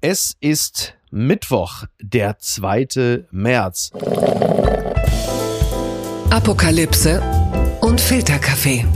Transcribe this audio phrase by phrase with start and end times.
[0.00, 3.24] Es ist Mittwoch, der 2.
[3.32, 3.90] März.
[6.30, 7.20] Apokalypse
[7.80, 8.86] und Filterkaffee.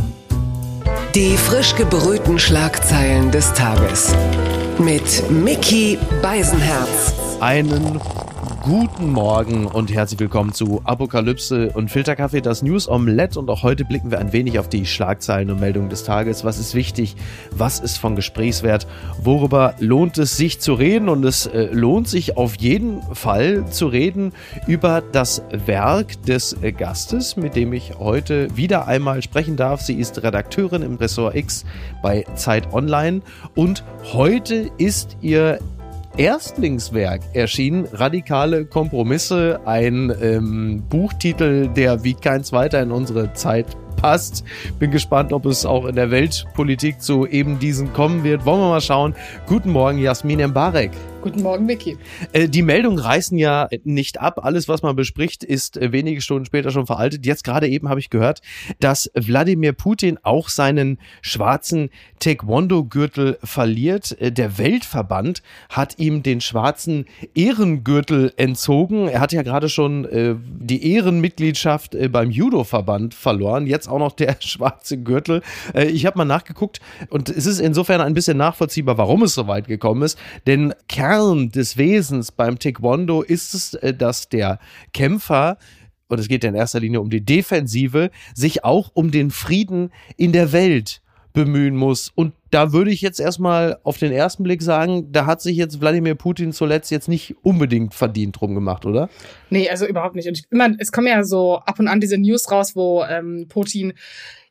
[1.16, 4.14] Die frisch gebrühten Schlagzeilen des Tages.
[4.78, 7.12] Mit Mickey Beisenherz.
[7.40, 8.00] Einen
[8.62, 13.36] Guten Morgen und herzlich willkommen zu Apokalypse und Filterkaffee, das News Omelette.
[13.40, 16.44] Und auch heute blicken wir ein wenig auf die Schlagzeilen und Meldungen des Tages.
[16.44, 17.16] Was ist wichtig?
[17.50, 18.86] Was ist von Gesprächswert?
[19.20, 21.08] Worüber lohnt es sich zu reden?
[21.08, 24.32] Und es äh, lohnt sich auf jeden Fall zu reden
[24.68, 29.80] über das Werk des äh, Gastes, mit dem ich heute wieder einmal sprechen darf.
[29.80, 31.64] Sie ist Redakteurin im Ressort X
[32.00, 33.22] bei Zeit Online
[33.56, 35.58] und heute ist ihr
[36.16, 43.66] Erstlingswerk erschienen, Radikale Kompromisse, ein ähm, Buchtitel, der wie kein zweiter in unsere Zeit
[43.96, 44.44] passt.
[44.78, 48.44] Bin gespannt, ob es auch in der Weltpolitik zu eben diesen kommen wird.
[48.44, 49.14] Wollen wir mal schauen.
[49.46, 50.90] Guten Morgen, Jasmin Mbarek.
[51.22, 51.96] Guten Morgen, Vicky.
[52.32, 54.44] Äh, die Meldungen reißen ja nicht ab.
[54.44, 57.24] Alles, was man bespricht, ist äh, wenige Stunden später schon veraltet.
[57.24, 58.42] Jetzt gerade eben habe ich gehört,
[58.80, 64.20] dass Wladimir Putin auch seinen schwarzen Taekwondo-Gürtel verliert.
[64.20, 69.06] Äh, der Weltverband hat ihm den schwarzen Ehrengürtel entzogen.
[69.06, 70.08] Er hat ja gerade schon
[70.42, 73.66] die Ehrenmitgliedschaft beim Judo-Verband verloren.
[73.66, 75.42] Jetzt auch noch der schwarze Gürtel.
[75.74, 79.68] ich habe mal nachgeguckt und es ist insofern ein bisschen nachvollziehbar, warum es so weit
[79.68, 80.18] gekommen ist.
[80.46, 84.58] Denn Kern Kern des Wesens beim Taekwondo ist es, äh, dass der
[84.94, 85.58] Kämpfer
[86.08, 89.92] und es geht ja in erster Linie um die Defensive, sich auch um den Frieden
[90.16, 91.02] in der Welt
[91.34, 92.10] bemühen muss.
[92.14, 95.82] Und da würde ich jetzt erstmal auf den ersten Blick sagen, da hat sich jetzt
[95.82, 99.10] Wladimir Putin zuletzt jetzt nicht unbedingt verdient drum gemacht, oder?
[99.50, 100.28] Nee, also überhaupt nicht.
[100.28, 103.46] Und ich, immer, es kommen ja so ab und an diese News raus, wo ähm,
[103.50, 103.92] Putin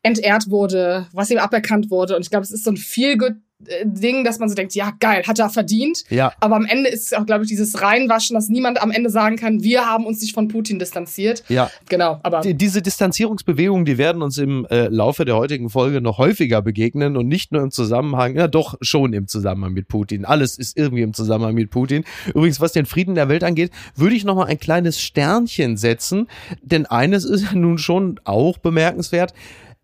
[0.04, 2.16] entehrt wurde, was ihm aberkannt wurde.
[2.16, 3.34] Und ich glaube, es ist so ein viel good
[3.84, 6.04] Ding, dass man so denkt, ja geil, hat er verdient.
[6.10, 6.34] Ja.
[6.40, 9.36] Aber am Ende ist es auch, glaube ich, dieses Reinwaschen, dass niemand am Ende sagen
[9.36, 11.44] kann, wir haben uns nicht von Putin distanziert.
[11.50, 11.70] Ja.
[11.90, 12.20] Genau.
[12.24, 16.62] Aber die, diese Distanzierungsbewegungen, die werden uns im äh, Laufe der heutigen Folge noch häufiger
[16.62, 20.26] begegnen und nicht nur im Zusammenhang, ja doch schon im Zusammenhang mit Putin.
[20.26, 22.04] Alles ist irgendwie im Zusammenhang mit Putin.
[22.28, 26.28] Übrigens, was den Frieden der Welt angeht, würde ich noch mal ein kleines Sternchen setzen,
[26.62, 29.34] denn eines ist nun schon auch bemerkenswert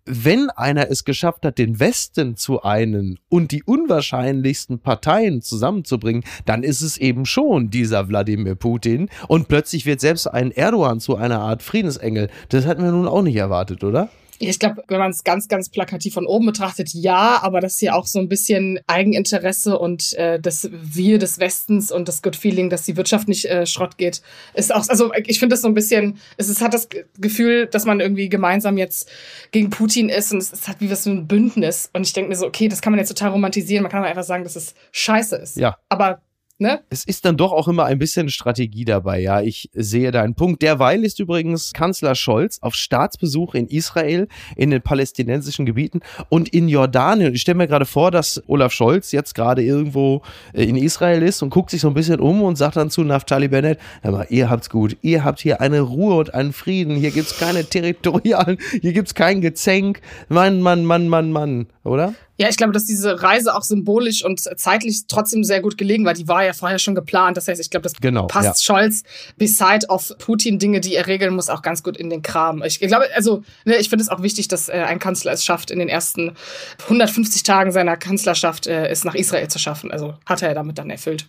[0.08, 6.64] wenn einer es geschafft hat, den Westen zu einen und die unwahrscheinlichsten Parteien zusammenzubringen, dann
[6.64, 9.10] ist es eben schon dieser Wladimir Putin.
[9.28, 12.30] Und plötzlich wird selbst ein Erdogan zu einer Art Friedensengel.
[12.50, 14.10] Das hatten wir nun auch nicht erwartet, oder?
[14.40, 17.96] Ich glaube, wenn man es ganz, ganz plakativ von oben betrachtet, ja, aber das hier
[17.96, 22.70] auch so ein bisschen Eigeninteresse und äh, das Wir des Westens und das Good Feeling,
[22.70, 24.22] dass die Wirtschaft nicht äh, Schrott geht,
[24.54, 26.88] ist auch, also ich finde das so ein bisschen, es ist, hat das
[27.18, 29.10] Gefühl, dass man irgendwie gemeinsam jetzt
[29.52, 31.90] gegen Putin ist und es ist halt wie was so ein Bündnis.
[31.94, 34.10] Und ich denke mir so, okay, das kann man jetzt total romantisieren, man kann aber
[34.10, 35.58] einfach sagen, dass es scheiße ist.
[35.58, 35.78] Ja.
[35.90, 36.22] Aber
[36.60, 36.80] Ne?
[36.90, 39.42] Es ist dann doch auch immer ein bisschen Strategie dabei, ja.
[39.42, 40.64] Ich sehe deinen Punkt.
[40.64, 46.68] Derweil ist übrigens Kanzler Scholz auf Staatsbesuch in Israel, in den palästinensischen Gebieten und in
[46.68, 47.36] Jordanien.
[47.36, 50.24] Ich stelle mir gerade vor, dass Olaf Scholz jetzt gerade irgendwo
[50.54, 53.04] äh, in Israel ist und guckt sich so ein bisschen um und sagt dann zu
[53.04, 57.12] Naftali Bennett, aber ihr habt's gut, ihr habt hier eine Ruhe und einen Frieden, hier
[57.12, 60.02] gibt's keine territorialen, hier gibt's kein Gezänk.
[60.28, 62.14] Mann, Mann, Mann, Mann, Mann, oder?
[62.40, 66.14] Ja, ich glaube, dass diese Reise auch symbolisch und zeitlich trotzdem sehr gut gelegen war.
[66.14, 67.36] Die war ja vorher schon geplant.
[67.36, 68.76] Das heißt, ich glaube, das genau, passt ja.
[68.76, 69.04] Scholz
[69.38, 72.62] beside of Putin Dinge, die er regeln muss, auch ganz gut in den Kram.
[72.64, 75.72] Ich glaube, also ne, ich finde es auch wichtig, dass äh, ein Kanzler es schafft,
[75.72, 76.36] in den ersten
[76.84, 79.92] 150 Tagen seiner Kanzlerschaft äh, es nach Israel zu schaffen.
[79.92, 81.26] Also hat er damit dann erfüllt.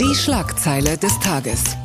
[0.00, 1.76] Die Schlagzeile des Tages.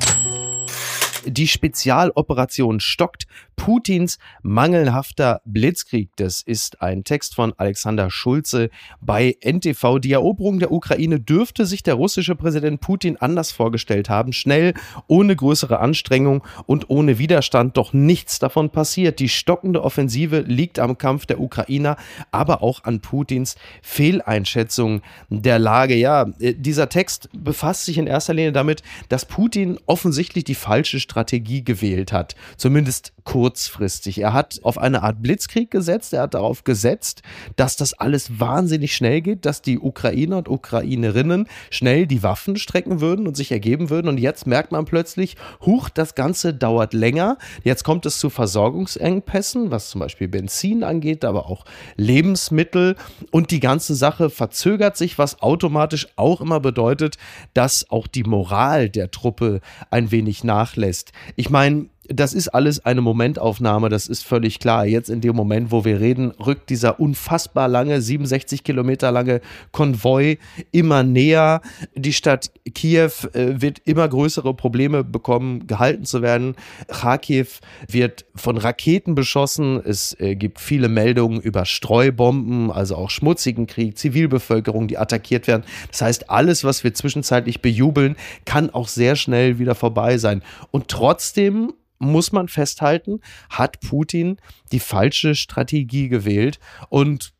[1.27, 3.25] Die Spezialoperation stockt
[3.55, 6.09] Putins mangelhafter Blitzkrieg.
[6.17, 8.69] Das ist ein Text von Alexander Schulze
[9.01, 9.97] bei NTV.
[9.99, 14.33] Die Eroberung der Ukraine dürfte sich der russische Präsident Putin anders vorgestellt haben.
[14.33, 14.75] Schnell,
[15.07, 17.77] ohne größere Anstrengung und ohne Widerstand.
[17.77, 19.19] Doch nichts davon passiert.
[19.19, 21.97] Die stockende Offensive liegt am Kampf der Ukrainer,
[22.31, 25.95] aber auch an Putins Fehleinschätzung der Lage.
[25.95, 30.99] Ja, äh, dieser Text befasst sich in erster Linie damit, dass Putin offensichtlich die falsche
[30.99, 32.35] Strategie gewählt hat.
[32.57, 34.19] Zumindest kurz kurzfristig.
[34.21, 36.13] Er hat auf eine Art Blitzkrieg gesetzt.
[36.13, 37.21] Er hat darauf gesetzt,
[37.55, 43.01] dass das alles wahnsinnig schnell geht, dass die Ukrainer und Ukrainerinnen schnell die Waffen strecken
[43.01, 44.09] würden und sich ergeben würden.
[44.09, 47.37] Und jetzt merkt man plötzlich, huch, das Ganze dauert länger.
[47.63, 51.65] Jetzt kommt es zu Versorgungsengpässen, was zum Beispiel Benzin angeht, aber auch
[51.95, 52.95] Lebensmittel.
[53.31, 57.17] Und die ganze Sache verzögert sich, was automatisch auch immer bedeutet,
[57.53, 61.04] dass auch die Moral der Truppe ein wenig nachlässt.
[61.35, 64.85] Ich meine, das ist alles eine Momentaufnahme, das ist völlig klar.
[64.85, 69.41] Jetzt in dem Moment, wo wir reden, rückt dieser unfassbar lange, 67 Kilometer lange
[69.71, 70.37] Konvoi
[70.71, 71.61] immer näher.
[71.95, 76.55] Die Stadt Kiew äh, wird immer größere Probleme bekommen, gehalten zu werden.
[76.87, 79.81] Kharkiv wird von Raketen beschossen.
[79.83, 85.63] Es äh, gibt viele Meldungen über Streubomben, also auch schmutzigen Krieg, Zivilbevölkerung, die attackiert werden.
[85.91, 88.15] Das heißt, alles, was wir zwischenzeitlich bejubeln,
[88.45, 90.41] kann auch sehr schnell wieder vorbei sein.
[90.71, 94.37] Und trotzdem muss man festhalten, hat Putin
[94.71, 96.59] die falsche Strategie gewählt
[96.89, 97.33] und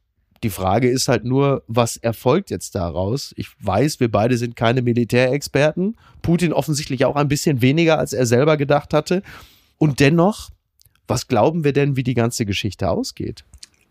[0.43, 3.33] die Frage ist halt nur, was erfolgt jetzt daraus?
[3.35, 5.97] Ich weiß, wir beide sind keine Militärexperten.
[6.21, 9.23] Putin offensichtlich auch ein bisschen weniger, als er selber gedacht hatte.
[9.79, 10.51] Und dennoch,
[11.07, 13.43] was glauben wir denn, wie die ganze Geschichte ausgeht?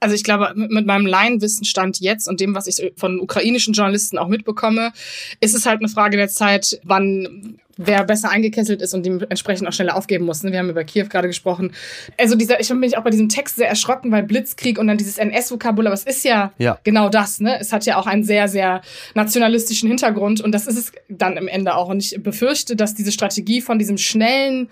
[0.04, 4.28] Also ich glaube, mit meinem Laienwissenstand jetzt und dem, was ich von ukrainischen Journalisten auch
[4.28, 4.92] mitbekomme,
[5.40, 9.72] ist es halt eine Frage der Zeit, wann wer besser eingekesselt ist und dementsprechend auch
[9.72, 10.42] schneller aufgeben muss.
[10.42, 10.52] Ne?
[10.52, 11.72] Wir haben über Kiew gerade gesprochen.
[12.18, 14.98] Also dieser, ich bin mich auch bei diesem Text sehr erschrocken, weil Blitzkrieg und dann
[14.98, 17.40] dieses NS-Vokabular, was ist ja, ja, genau das.
[17.40, 17.58] Ne?
[17.58, 18.82] Es hat ja auch einen sehr, sehr
[19.14, 21.88] nationalistischen Hintergrund und das ist es dann im Ende auch.
[21.88, 24.68] Und ich befürchte, dass diese Strategie von diesem schnellen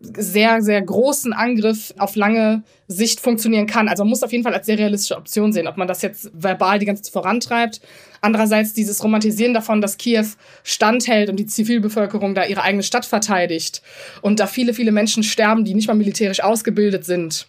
[0.00, 3.88] sehr, sehr großen Angriff auf lange Sicht funktionieren kann.
[3.88, 6.30] Also man muss auf jeden Fall als sehr realistische Option sehen, ob man das jetzt
[6.34, 7.80] verbal die ganze Zeit vorantreibt.
[8.20, 10.26] Andererseits dieses Romantisieren davon, dass Kiew
[10.62, 13.82] standhält und die Zivilbevölkerung da ihre eigene Stadt verteidigt
[14.20, 17.48] und da viele, viele Menschen sterben, die nicht mal militärisch ausgebildet sind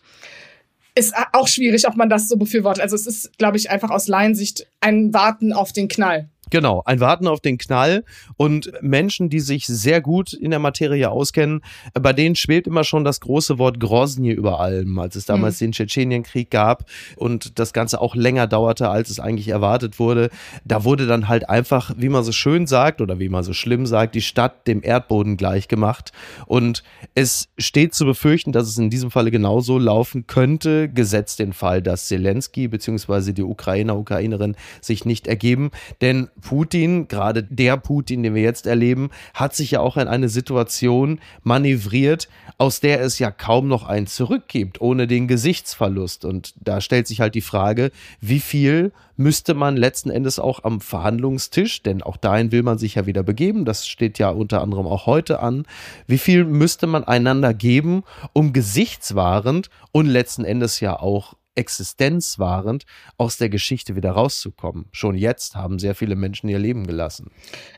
[0.97, 2.81] ist auch schwierig, ob man das so befürwortet.
[2.81, 6.29] Also es ist, glaube ich, einfach aus Laiensicht ein Warten auf den Knall.
[6.51, 8.03] Genau, ein Warten auf den Knall
[8.37, 11.61] und Menschen, die sich sehr gut in der Materie auskennen,
[11.93, 15.65] bei denen schwebt immer schon das große Wort Grozny über allem, als es damals mhm.
[15.65, 20.29] den Tschetschenienkrieg gab und das Ganze auch länger dauerte, als es eigentlich erwartet wurde.
[20.65, 23.85] Da wurde dann halt einfach, wie man so schön sagt oder wie man so schlimm
[23.85, 26.11] sagt, die Stadt dem Erdboden gleichgemacht
[26.45, 26.83] und
[27.15, 31.81] es steht zu befürchten, dass es in diesem Falle genauso laufen könnte, gesetzt den Fall,
[31.81, 33.33] dass Zelensky bzw.
[33.33, 35.71] die Ukrainer, Ukrainerin sich nicht ergeben,
[36.01, 40.29] denn Putin, gerade der Putin, den wir jetzt erleben, hat sich ja auch in eine
[40.29, 42.27] Situation manövriert,
[42.57, 46.25] aus der es ja kaum noch ein Zurück gibt, ohne den Gesichtsverlust.
[46.25, 47.91] Und da stellt sich halt die Frage,
[48.21, 52.95] wie viel müsste man letzten Endes auch am Verhandlungstisch, denn auch dahin will man sich
[52.95, 55.65] ja wieder begeben, das steht ja unter anderem auch heute an,
[56.05, 58.03] wie viel müsste man einander geben,
[58.33, 62.85] um gesichtswahrend und letzten Endes ja auch existenzwahrend
[63.17, 64.85] aus der Geschichte wieder rauszukommen.
[64.91, 67.31] Schon jetzt haben sehr viele Menschen ihr Leben gelassen.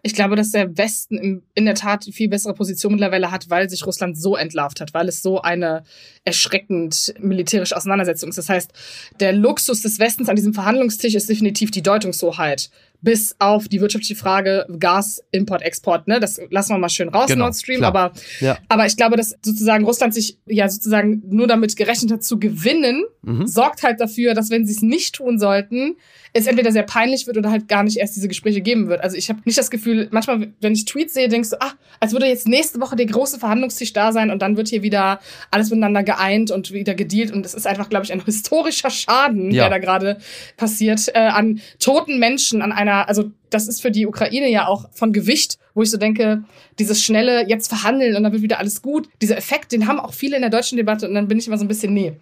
[0.03, 3.85] Ich glaube, dass der Westen in der Tat viel bessere Position mittlerweile hat, weil sich
[3.85, 5.83] Russland so entlarvt hat, weil es so eine
[6.25, 8.37] erschreckend militärische Auseinandersetzung ist.
[8.37, 8.71] Das heißt,
[9.19, 12.69] der Luxus des Westens an diesem Verhandlungstisch ist definitiv die Deutungshoheit
[13.07, 16.09] bis auf die wirtschaftliche Frage Gas, Import, Export.
[16.09, 16.19] Ne?
[16.19, 17.85] Das lassen wir mal schön raus, genau, Nord Stream.
[17.85, 18.11] Aber,
[18.41, 18.57] ja.
[18.67, 23.05] aber ich glaube, dass sozusagen Russland sich ja sozusagen nur damit gerechnet hat zu gewinnen,
[23.21, 23.47] mhm.
[23.47, 25.95] sorgt halt dafür, dass wenn sie es nicht tun sollten,
[26.41, 29.01] es entweder sehr peinlich wird oder halt gar nicht erst diese Gespräche geben wird.
[29.01, 32.11] Also ich habe nicht das Gefühl, manchmal, wenn ich Tweets sehe, denkst du, ach, als
[32.11, 35.19] würde jetzt nächste Woche der große Verhandlungstisch da sein und dann wird hier wieder
[35.51, 37.31] alles miteinander geeint und wieder gedealt.
[37.31, 39.63] Und es ist einfach, glaube ich, ein historischer Schaden, ja.
[39.63, 40.17] der da gerade
[40.57, 44.89] passiert, äh, an toten Menschen, an einer, also das ist für die Ukraine ja auch
[44.91, 46.43] von Gewicht, wo ich so denke,
[46.79, 49.07] dieses schnelle jetzt verhandeln und dann wird wieder alles gut.
[49.21, 51.57] Dieser Effekt, den haben auch viele in der deutschen Debatte und dann bin ich immer
[51.57, 52.13] so ein bisschen, nee,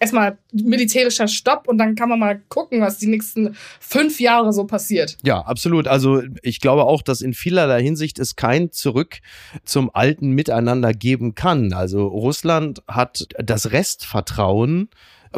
[0.00, 4.64] erstmal militärischer Stopp und dann kann man mal gucken, was die nächsten fünf Jahre so
[4.64, 5.16] passiert.
[5.22, 5.88] Ja, absolut.
[5.88, 9.18] Also ich glaube auch, dass in vielerlei Hinsicht es kein Zurück
[9.64, 11.72] zum alten Miteinander geben kann.
[11.72, 14.88] Also Russland hat das Restvertrauen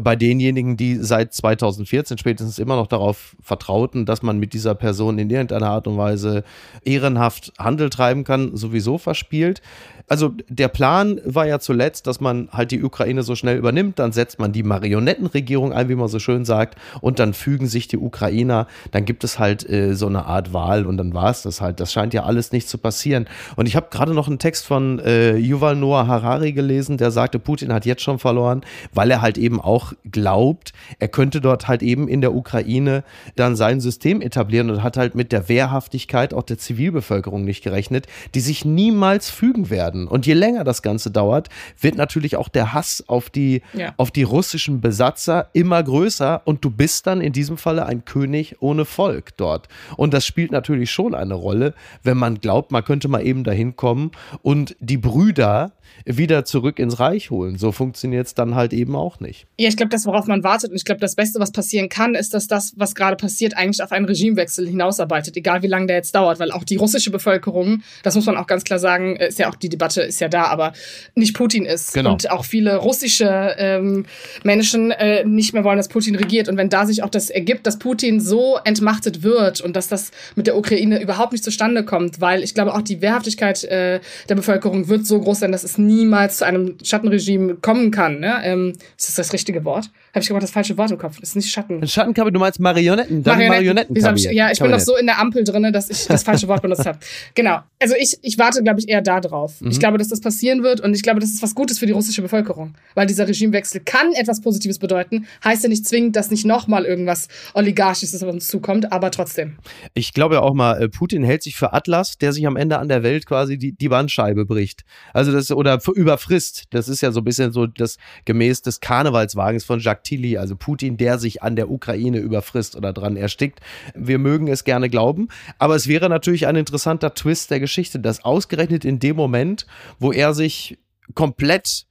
[0.02, 5.18] bei denjenigen, die seit 2014 spätestens immer noch darauf vertrauten, dass man mit dieser Person
[5.18, 6.44] in irgendeiner Art und Weise
[6.84, 9.62] ehrenhaft Handel treiben kann, sowieso verspielt
[10.08, 14.12] also der Plan war ja zuletzt, dass man halt die Ukraine so schnell übernimmt, dann
[14.12, 17.98] setzt man die Marionettenregierung ein, wie man so schön sagt, und dann fügen sich die
[17.98, 21.60] Ukrainer, dann gibt es halt äh, so eine Art Wahl und dann war es das
[21.60, 21.80] halt.
[21.80, 23.26] Das scheint ja alles nicht zu passieren.
[23.56, 27.38] Und ich habe gerade noch einen Text von äh, Yuval Noah Harari gelesen, der sagte,
[27.38, 31.82] Putin hat jetzt schon verloren, weil er halt eben auch glaubt, er könnte dort halt
[31.82, 33.02] eben in der Ukraine
[33.34, 38.06] dann sein System etablieren und hat halt mit der Wehrhaftigkeit auch der Zivilbevölkerung nicht gerechnet,
[38.34, 40.08] die sich niemals fügen werden werden.
[40.08, 41.48] Und je länger das Ganze dauert,
[41.80, 43.94] wird natürlich auch der Hass auf die, ja.
[43.96, 48.56] auf die russischen Besatzer immer größer und du bist dann in diesem Falle ein König
[48.60, 49.68] ohne Volk dort.
[49.96, 53.76] Und das spielt natürlich schon eine Rolle, wenn man glaubt, man könnte mal eben dahin
[53.76, 54.10] kommen
[54.42, 55.72] und die Brüder
[56.04, 57.56] wieder zurück ins Reich holen.
[57.58, 59.46] So funktioniert es dann halt eben auch nicht.
[59.58, 62.14] Ja, ich glaube, das, worauf man wartet, und ich glaube, das Beste, was passieren kann,
[62.14, 65.96] ist, dass das, was gerade passiert, eigentlich auf einen Regimewechsel hinausarbeitet, egal wie lange der
[65.96, 69.38] jetzt dauert, weil auch die russische Bevölkerung, das muss man auch ganz klar sagen, ist
[69.38, 70.72] ja auch die Debatte ist ja da, aber
[71.14, 71.92] nicht Putin ist.
[71.92, 72.12] Genau.
[72.12, 74.06] Und auch viele russische ähm,
[74.42, 76.48] Menschen äh, nicht mehr wollen, dass Putin regiert.
[76.48, 80.10] Und wenn da sich auch das ergibt, dass Putin so entmachtet wird und dass das
[80.34, 84.34] mit der Ukraine überhaupt nicht zustande kommt, weil ich glaube, auch die Wehrhaftigkeit äh, der
[84.34, 88.20] Bevölkerung wird so groß sein, dass es niemals zu einem Schattenregime kommen kann.
[88.20, 88.40] Ne?
[88.44, 89.90] Ähm, ist das das richtige Wort?
[90.16, 91.20] Habe ich gerade das falsche Wort im Kopf?
[91.20, 91.82] Das ist nicht Schatten.
[91.82, 93.94] Ein Schattenkabinett, du meinst Marionetten, dann Marionetten.
[93.94, 94.32] Ich, Marionettenkabinett.
[94.34, 96.86] ja, ich bin noch so in der Ampel drinne, dass ich das falsche Wort benutzt
[96.86, 96.98] habe.
[97.34, 97.58] Genau.
[97.78, 99.60] Also ich, ich warte, glaube ich, eher da drauf.
[99.60, 99.68] Mhm.
[99.70, 101.92] Ich glaube, dass das passieren wird und ich glaube, das ist was Gutes für die
[101.92, 102.74] russische Bevölkerung.
[102.94, 105.26] Weil dieser Regimewechsel kann etwas Positives bedeuten.
[105.44, 109.58] Heißt ja nicht zwingend, dass nicht nochmal irgendwas Oligarchisches auf uns zukommt, aber trotzdem.
[109.92, 112.78] Ich glaube ja auch mal, äh, Putin hält sich für Atlas, der sich am Ende
[112.78, 114.84] an der Welt quasi die, die Bandscheibe bricht.
[115.12, 116.64] Also das, oder für- überfrisst.
[116.70, 120.38] Das ist ja so ein bisschen so das gemäß des Karnevalswagens von Jacques Tilly.
[120.38, 123.60] Also Putin, der sich an der Ukraine überfrisst oder dran erstickt.
[123.94, 125.28] Wir mögen es gerne glauben.
[125.58, 129.66] Aber es wäre natürlich ein interessanter Twist der Geschichte, dass ausgerechnet in dem Moment,
[129.98, 130.78] wo er sich
[131.14, 131.86] komplett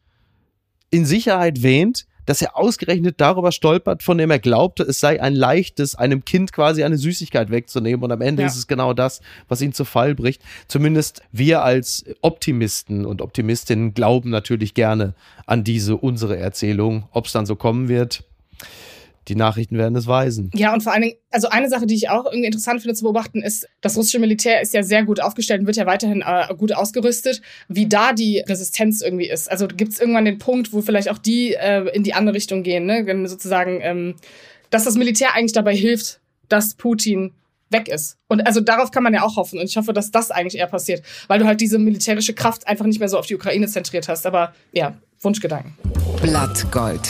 [0.90, 5.36] in Sicherheit wähnt, dass er ausgerechnet darüber stolpert, von dem er glaubte, es sei ein
[5.36, 8.04] leichtes, einem Kind quasi eine Süßigkeit wegzunehmen.
[8.04, 8.48] Und am Ende Ja.
[8.48, 10.42] ist es genau das, was ihn zu Fall bricht.
[10.68, 15.14] Zumindest wir als Optimisten und Optimistinnen glauben natürlich gerne
[15.46, 17.08] an diese unsere Erzählung.
[17.12, 18.24] Ob es dann so kommen wird,
[19.28, 20.52] die Nachrichten werden es weisen.
[20.54, 23.04] Ja, und vor allen Dingen, also eine Sache, die ich auch irgendwie interessant finde zu
[23.04, 26.54] beobachten, ist, das russische Militär ist ja sehr gut aufgestellt und wird ja weiterhin äh,
[26.56, 29.50] gut ausgerüstet, wie da die Resistenz irgendwie ist.
[29.50, 32.64] Also gibt es irgendwann den Punkt, wo vielleicht auch die äh, in die andere Richtung
[32.64, 33.06] gehen, ne?
[33.06, 34.16] Wenn sozusagen, ähm,
[34.70, 37.32] dass das Militär eigentlich dabei hilft, dass Putin
[37.72, 38.18] weg ist.
[38.28, 39.60] Und also darauf kann man ja auch hoffen.
[39.60, 42.86] Und ich hoffe, dass das eigentlich eher passiert, weil du halt diese militärische Kraft einfach
[42.86, 44.26] nicht mehr so auf die Ukraine zentriert hast.
[44.26, 45.76] Aber ja, Wunschgedanken.
[46.22, 47.10] Blattgold.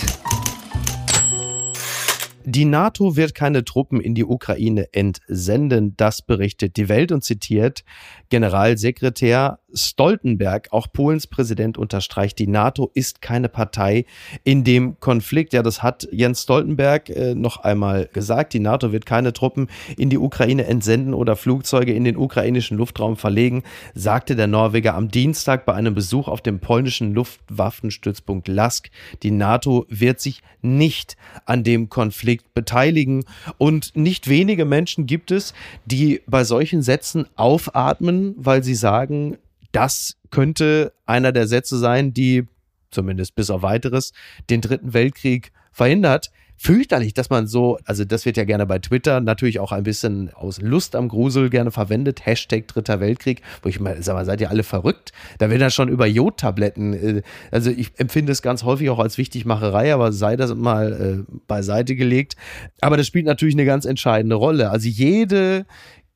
[2.48, 7.84] Die NATO wird keine Truppen in die Ukraine entsenden, das berichtet die Welt und zitiert
[8.30, 14.06] Generalsekretär Stoltenberg, auch Polens Präsident, unterstreicht, die NATO ist keine Partei
[14.44, 15.54] in dem Konflikt.
[15.54, 18.54] Ja, das hat Jens Stoltenberg äh, noch einmal gesagt.
[18.54, 19.68] Die NATO wird keine Truppen
[19.98, 23.64] in die Ukraine entsenden oder Flugzeuge in den ukrainischen Luftraum verlegen,
[23.94, 28.90] sagte der Norweger am Dienstag bei einem Besuch auf dem polnischen Luftwaffenstützpunkt Lask.
[29.24, 31.16] Die NATO wird sich nicht
[31.46, 33.24] an dem Konflikt beteiligen.
[33.58, 35.54] Und nicht wenige Menschen gibt es,
[35.86, 39.38] die bei solchen Sätzen aufatmen, weil sie sagen,
[39.76, 42.48] das könnte einer der Sätze sein, die
[42.92, 44.14] zumindest bis auf weiteres
[44.50, 46.32] den dritten Weltkrieg verhindert.
[46.58, 50.34] Fürchterlich, dass man so, also das wird ja gerne bei Twitter natürlich auch ein bisschen
[50.34, 54.40] aus Lust am Grusel gerne verwendet, Hashtag dritter Weltkrieg, wo ich mal, sag mal, seid
[54.40, 55.12] ihr alle verrückt?
[55.38, 59.18] Da wird dann schon über Jodtabletten, äh, also ich empfinde es ganz häufig auch als
[59.18, 62.38] Wichtigmacherei, aber sei das mal äh, beiseite gelegt.
[62.80, 64.70] Aber das spielt natürlich eine ganz entscheidende Rolle.
[64.70, 65.66] Also jede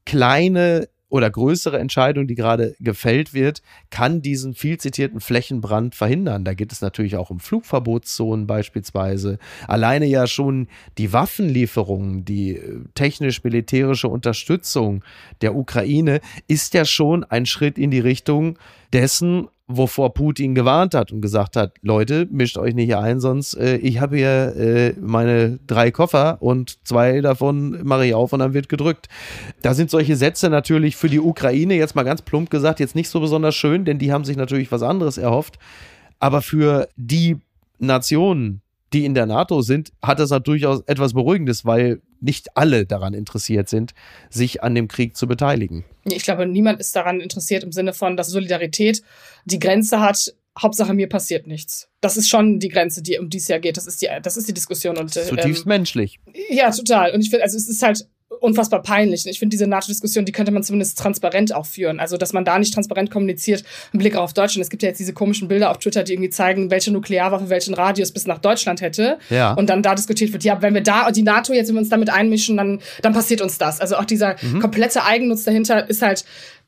[0.06, 6.46] kleine oder größere Entscheidung, die gerade gefällt wird, kann diesen viel zitierten Flächenbrand verhindern.
[6.46, 9.40] Da geht es natürlich auch um Flugverbotszonen beispielsweise.
[9.68, 15.04] Alleine ja schon die Waffenlieferungen, die äh, technisch-militärische Unterstützung
[15.42, 18.58] der Ukraine ist ja schon ein Schritt in die Richtung
[18.94, 23.78] dessen, wovor Putin gewarnt hat und gesagt hat, Leute, mischt euch nicht ein, sonst äh,
[23.78, 28.56] ich habe hier äh, meine drei Koffer und zwei davon mache ich auf und dann
[28.56, 29.08] wird gedrückt.
[29.62, 33.10] Da sind solche Sätze natürlich für die Ukraine jetzt mal ganz plump gesagt jetzt nicht
[33.10, 35.60] so besonders schön, denn die haben sich natürlich was anderes erhofft,
[36.20, 37.38] aber für die
[37.78, 38.62] Nationen,
[38.92, 43.14] die in der NATO sind, hat das natürlich durchaus etwas Beruhigendes, weil nicht alle daran
[43.14, 43.94] interessiert sind,
[44.30, 45.86] sich an dem Krieg zu beteiligen.
[46.06, 49.02] Ich glaube, niemand ist daran interessiert im Sinne von, dass Solidarität
[49.46, 50.34] die Grenze hat.
[50.58, 51.90] Hauptsache mir passiert nichts.
[52.02, 53.78] Das ist schon die Grenze, die um die es ja geht.
[53.78, 56.20] Das ist die, das ist die Diskussion und Zutiefst menschlich.
[56.50, 57.14] ja, total.
[57.14, 58.08] Und ich finde, also es ist halt
[58.42, 59.26] unfassbar peinlich.
[59.26, 62.00] Ich finde diese NATO-Diskussion, die könnte man zumindest transparent auch führen.
[62.00, 64.64] Also, dass man da nicht transparent kommuniziert im Blick auf Deutschland.
[64.64, 67.74] Es gibt ja jetzt diese komischen Bilder auf Twitter, die irgendwie zeigen, welche Nuklearwaffe welchen
[67.74, 69.18] Radius bis nach Deutschland hätte.
[69.30, 69.54] Ja.
[69.54, 71.90] Und dann da diskutiert wird, ja, wenn wir da, die NATO jetzt, wenn wir uns
[71.90, 73.80] damit einmischen, dann, dann passiert uns das.
[73.82, 74.60] Also auch dieser Mhm.
[74.60, 76.24] komplette Eigennutz dahinter ist halt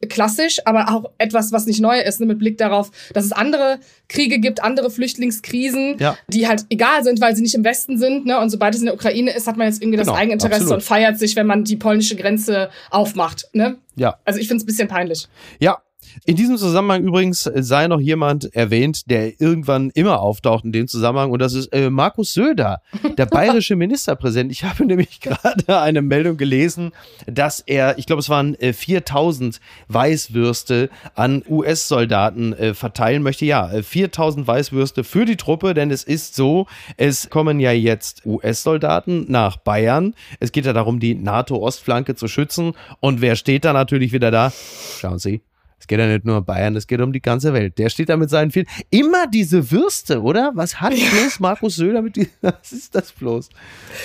[0.09, 3.79] klassisch, aber auch etwas, was nicht neu ist, ne, mit Blick darauf, dass es andere
[4.07, 6.17] Kriege gibt, andere Flüchtlingskrisen, Ja.
[6.27, 8.25] die halt egal sind, weil sie nicht im Westen sind.
[8.25, 8.39] Ne?
[8.39, 10.73] Und sobald es in der Ukraine ist, hat man jetzt irgendwie Genau, das Eigeninteresse absolut.
[10.75, 13.47] und feiert sich, wenn man die polnische Grenze aufmacht.
[13.53, 13.77] Ne?
[13.95, 14.17] Ja.
[14.25, 15.27] Also ich finde es ein bisschen peinlich.
[15.59, 15.79] Ja,
[16.25, 21.31] in diesem Zusammenhang übrigens sei noch jemand erwähnt, der irgendwann immer auftaucht in dem Zusammenhang
[21.31, 22.81] und das ist äh, Markus Söder,
[23.17, 24.51] der bayerische Ministerpräsident.
[24.51, 26.91] Ich habe nämlich gerade eine Meldung gelesen,
[27.27, 33.45] dass er, ich glaube es waren äh, 4000 Weißwürste an US-Soldaten äh, verteilen möchte.
[33.45, 38.25] Ja, äh, 4000 Weißwürste für die Truppe, denn es ist so, es kommen ja jetzt
[38.25, 40.13] US-Soldaten nach Bayern.
[40.39, 44.51] Es geht ja darum, die NATO-Ostflanke zu schützen und wer steht da natürlich wieder da?
[44.99, 45.41] Schauen Sie.
[45.81, 47.79] Es geht ja nicht nur um Bayern, es geht um die ganze Welt.
[47.79, 48.67] Der steht da mit seinen vielen.
[48.91, 50.51] Immer diese Würste, oder?
[50.53, 52.31] Was hat bloß Markus Söder mit diesem.
[52.41, 53.49] Was ist das bloß?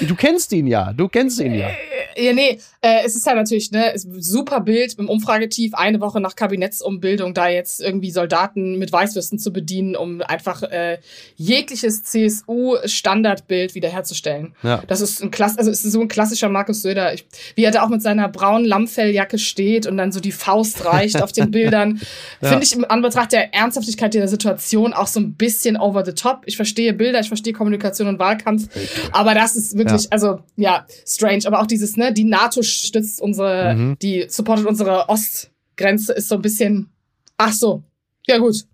[0.00, 0.94] Du kennst ihn ja.
[0.94, 1.68] Du kennst ihn ja.
[2.16, 2.58] Ja, nee.
[2.80, 7.48] Äh, es ist ja natürlich, ne, super Bild im Umfragetief, eine Woche nach Kabinettsumbildung, da
[7.48, 10.98] jetzt irgendwie Soldaten mit Weißwürsten zu bedienen, um einfach äh,
[11.36, 14.54] jegliches CSU-Standardbild wiederherzustellen.
[14.62, 14.82] Ja.
[14.86, 17.14] Das ist ein Klass also es ist so ein klassischer Markus Söder.
[17.14, 20.84] Ich, wie er da auch mit seiner braunen Lammfelljacke steht und dann so die Faust
[20.84, 21.50] reicht auf Bild.
[21.50, 22.00] Bildern.
[22.40, 22.48] ja.
[22.48, 26.42] Finde ich im Anbetracht der Ernsthaftigkeit der Situation auch so ein bisschen over the top.
[26.46, 28.68] Ich verstehe Bilder, ich verstehe Kommunikation und Wahlkampf,
[29.12, 30.08] aber das ist wirklich, ja.
[30.10, 31.42] also ja, strange.
[31.46, 33.98] Aber auch dieses, ne, die NATO stützt unsere, mhm.
[34.00, 36.90] die supportet unsere Ostgrenze, ist so ein bisschen,
[37.36, 37.82] ach so,
[38.26, 38.64] ja gut,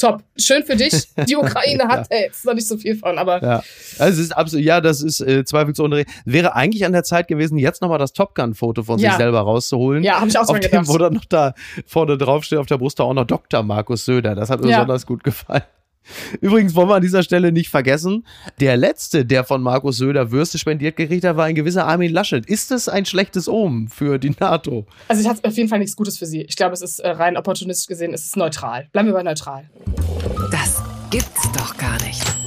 [0.00, 0.24] top.
[0.36, 1.08] Schön für dich.
[1.28, 2.20] Die Ukraine hat ja.
[2.20, 3.42] jetzt noch nicht so viel von, aber.
[3.42, 3.62] Ja,
[3.98, 6.04] also ist absolut, ja, das ist äh, zweifelsohne.
[6.24, 9.10] Wäre eigentlich an der Zeit gewesen, jetzt nochmal das Top Gun-Foto von ja.
[9.10, 10.02] sich selber rauszuholen.
[10.02, 10.72] Ja, habe ich auch so gedacht.
[10.72, 11.54] Dem, wo dann noch da
[11.86, 13.62] vorne drauf steht, auf der Brust da auch noch Dr.
[13.62, 14.34] Markus Söder.
[14.34, 14.78] Das hat mir ja.
[14.78, 15.62] besonders gut gefallen.
[16.40, 18.24] Übrigens wollen wir an dieser Stelle nicht vergessen,
[18.60, 22.46] der letzte, der von Markus Söder Würste spendiert gekriegt hat, war ein gewisser Armin Laschet.
[22.46, 24.86] Ist das ein schlechtes Omen für die NATO?
[25.08, 26.42] Also, es hat auf jeden Fall nichts Gutes für sie.
[26.42, 28.88] Ich glaube, es ist äh, rein opportunistisch gesehen, es ist neutral.
[28.92, 29.68] Bleiben wir bei neutral.
[30.50, 32.39] Das gibt's doch gar nicht.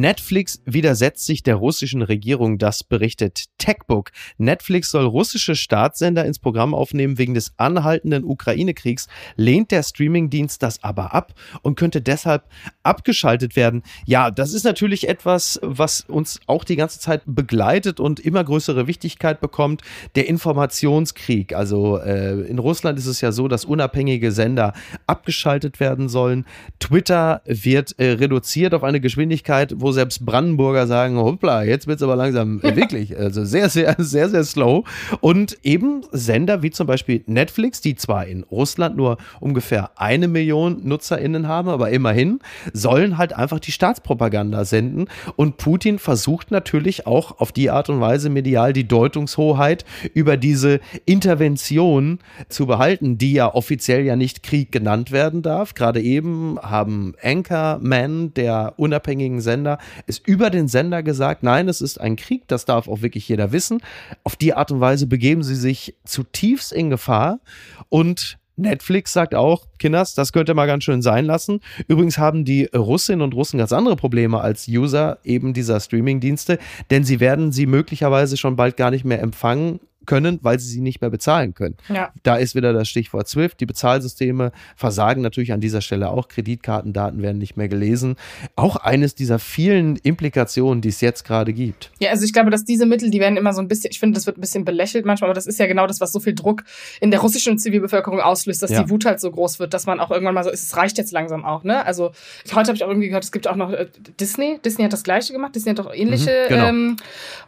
[0.00, 4.12] Netflix widersetzt sich der russischen Regierung, das berichtet Techbook.
[4.36, 10.84] Netflix soll russische Staatssender ins Programm aufnehmen wegen des anhaltenden Ukraine-Kriegs, lehnt der Streamingdienst das
[10.84, 12.44] aber ab und könnte deshalb
[12.82, 13.82] abgeschaltet werden.
[14.04, 18.86] Ja, das ist natürlich etwas, was uns auch die ganze Zeit begleitet und immer größere
[18.86, 19.82] Wichtigkeit bekommt.
[20.14, 21.54] Der Informationskrieg.
[21.54, 24.74] Also äh, in Russland ist es ja so, dass unabhängige Sender
[25.06, 26.44] abgeschaltet werden sollen.
[26.80, 32.02] Twitter wird äh, reduziert auf eine Geschwindigkeit, wo selbst Brandenburger sagen, hoppla, jetzt wird es
[32.02, 34.84] aber langsam äh, wirklich, also sehr, sehr, sehr, sehr slow.
[35.20, 40.80] Und eben Sender wie zum Beispiel Netflix, die zwar in Russland nur ungefähr eine Million
[40.84, 42.40] NutzerInnen haben, aber immerhin,
[42.72, 45.06] sollen halt einfach die Staatspropaganda senden.
[45.36, 50.80] Und Putin versucht natürlich auch auf die Art und Weise medial die Deutungshoheit über diese
[51.04, 55.74] Intervention zu behalten, die ja offiziell ja nicht Krieg genannt werden darf.
[55.74, 59.75] Gerade eben haben Anchorman der unabhängigen Sender
[60.06, 63.52] Ist über den Sender gesagt, nein, es ist ein Krieg, das darf auch wirklich jeder
[63.52, 63.80] wissen.
[64.24, 67.40] Auf die Art und Weise begeben sie sich zutiefst in Gefahr
[67.88, 71.60] und Netflix sagt auch, Kinders, das könnt ihr mal ganz schön sein lassen.
[71.88, 76.58] Übrigens haben die Russinnen und Russen ganz andere Probleme als User eben dieser Streaming-Dienste,
[76.90, 80.80] denn sie werden sie möglicherweise schon bald gar nicht mehr empfangen können, weil sie sie
[80.80, 81.76] nicht mehr bezahlen können.
[81.88, 82.12] Ja.
[82.22, 83.60] Da ist wieder das Stichwort SWIFT.
[83.60, 86.28] Die Bezahlsysteme versagen natürlich an dieser Stelle auch.
[86.28, 88.16] Kreditkartendaten werden nicht mehr gelesen.
[88.54, 91.90] Auch eines dieser vielen Implikationen, die es jetzt gerade gibt.
[91.98, 94.14] Ja, also ich glaube, dass diese Mittel, die werden immer so ein bisschen, ich finde,
[94.14, 96.34] das wird ein bisschen belächelt manchmal, aber das ist ja genau das, was so viel
[96.34, 96.64] Druck
[97.00, 98.82] in der russischen Zivilbevölkerung auslöst, dass ja.
[98.82, 100.98] die Wut halt so groß wird, dass man auch irgendwann mal so ist, es reicht
[100.98, 101.84] jetzt langsam auch, ne?
[101.84, 102.12] Also
[102.54, 103.86] heute habe ich auch irgendwie gehört, es gibt auch noch äh,
[104.18, 104.58] Disney.
[104.64, 105.54] Disney hat das Gleiche gemacht.
[105.54, 106.44] Disney hat doch ähnliche.
[106.44, 106.68] Mhm, genau.
[106.68, 106.96] ähm,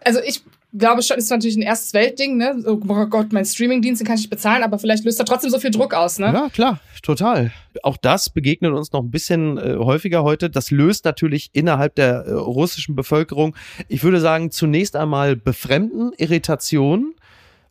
[0.04, 2.62] also ich glaube schon, ist natürlich ein erstes Weltding, ne?
[2.66, 5.58] Oh Gott, mein Streamingdienst, den kann ich nicht bezahlen, aber vielleicht löst er trotzdem so
[5.58, 6.26] viel Druck aus, ne?
[6.26, 7.52] Ja, klar, total.
[7.82, 10.50] Auch das begegnet uns noch ein bisschen äh, häufiger heute.
[10.50, 13.56] Das löst natürlich innerhalb der äh, russischen Bevölkerung,
[13.88, 17.14] ich würde sagen, zunächst einmal Befremden, Irritation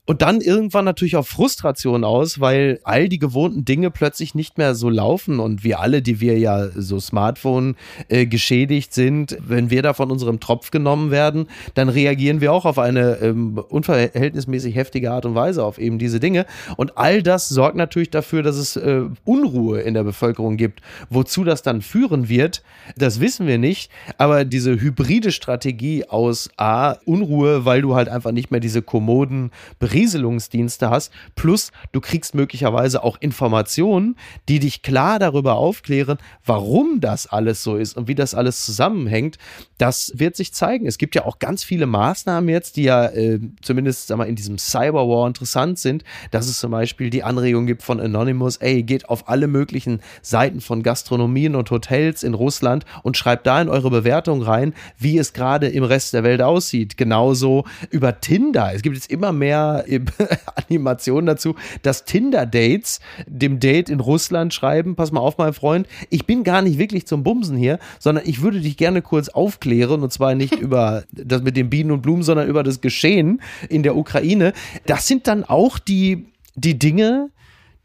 [0.08, 4.74] und dann irgendwann natürlich auch Frustration aus, weil all die gewohnten Dinge plötzlich nicht mehr
[4.74, 7.76] so laufen und wir alle, die wir ja so Smartphone
[8.08, 12.64] äh, geschädigt sind, wenn wir da von unserem Tropf genommen werden, dann reagieren wir auch
[12.64, 16.46] auf eine ähm, unverhältnismäßig heftige Art und Weise auf eben diese Dinge.
[16.78, 20.80] Und all das sorgt natürlich dafür, dass es äh, Unruhe in der Bevölkerung gibt.
[21.10, 22.64] Wozu das dann führen wird,
[22.96, 23.92] das wissen wir nicht.
[24.18, 29.52] Aber diese hybride Strategie aus A, Unruhe, weil du halt einfach nicht mehr diese kommoden
[29.80, 34.16] Berichte Berieselungsdienste hast, plus du kriegst möglicherweise auch Informationen,
[34.48, 39.40] die dich klar darüber aufklären, warum das alles so ist und wie das alles zusammenhängt.
[39.80, 40.86] Das wird sich zeigen.
[40.86, 44.36] Es gibt ja auch ganz viele Maßnahmen jetzt, die ja äh, zumindest sag mal, in
[44.36, 49.10] diesem Cyberwar interessant sind, dass es zum Beispiel die Anregung gibt von Anonymous, ey, geht
[49.10, 53.90] auf alle möglichen Seiten von Gastronomien und Hotels in Russland und schreibt da in eure
[53.90, 56.98] Bewertung rein, wie es gerade im Rest der Welt aussieht.
[56.98, 58.72] Genauso über Tinder.
[58.76, 59.86] Es gibt jetzt immer mehr
[60.70, 66.26] Animation dazu, dass Tinder-Dates dem Date in Russland schreiben, pass mal auf, mein Freund, ich
[66.26, 70.12] bin gar nicht wirklich zum Bumsen hier, sondern ich würde dich gerne kurz aufklären und
[70.12, 73.96] zwar nicht über das mit den Bienen und Blumen, sondern über das Geschehen in der
[73.96, 74.54] Ukraine.
[74.86, 77.30] Das sind dann auch die, die Dinge,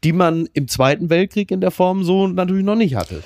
[0.03, 3.23] die man im Zweiten Weltkrieg in der Form so natürlich noch nicht hatte.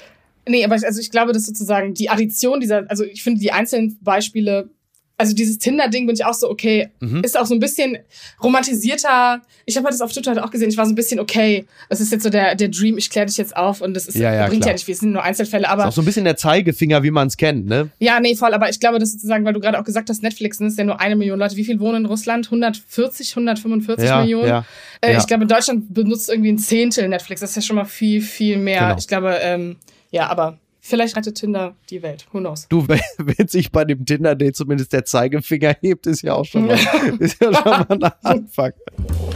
[0.47, 3.51] Nee, aber ich, also ich glaube, dass sozusagen die Addition dieser, also ich finde die
[3.51, 4.69] einzelnen Beispiele
[5.19, 7.23] also dieses Tinder-Ding bin ich auch so, okay, mhm.
[7.23, 7.97] ist auch so ein bisschen
[8.43, 9.41] romantisierter.
[9.65, 10.69] Ich habe das auf Twitter halt auch gesehen.
[10.69, 13.25] Ich war so ein bisschen, okay, das ist jetzt so der, der Dream, ich kläre
[13.25, 14.69] dich jetzt auf und das ist, ja, ja, bringt klar.
[14.69, 15.83] ja nicht, wir sind nur Einzelfälle, aber.
[15.83, 17.89] Ist auch so ein bisschen der Zeigefinger, wie man es kennt, ne?
[17.97, 20.59] Ja, nee, voll, aber ich glaube, das sozusagen, weil du gerade auch gesagt hast, Netflix
[20.59, 21.55] sind es ja nur eine Million Leute.
[21.55, 22.45] Wie viel wohnen in Russland?
[22.45, 24.63] 140, 145 ja, Millionen?
[25.01, 25.17] Äh.
[25.17, 27.41] Ich glaube, in Deutschland benutzt irgendwie ein Zehntel Netflix.
[27.41, 28.81] Das ist ja schon mal viel, viel mehr.
[28.81, 28.97] Genau.
[28.97, 29.77] Ich glaube, ähm,
[30.11, 32.25] ja, aber Vielleicht rettet Tinder die Welt.
[32.31, 32.65] Who knows?
[32.69, 36.65] Du, wenn, wenn sich bei dem Tinder-Date zumindest der Zeigefinger hebt, ist ja auch schon
[36.65, 36.79] mal,
[37.19, 38.71] ist ja schon mal ein Anfang.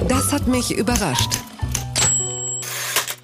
[0.08, 1.41] Das hat mich überrascht.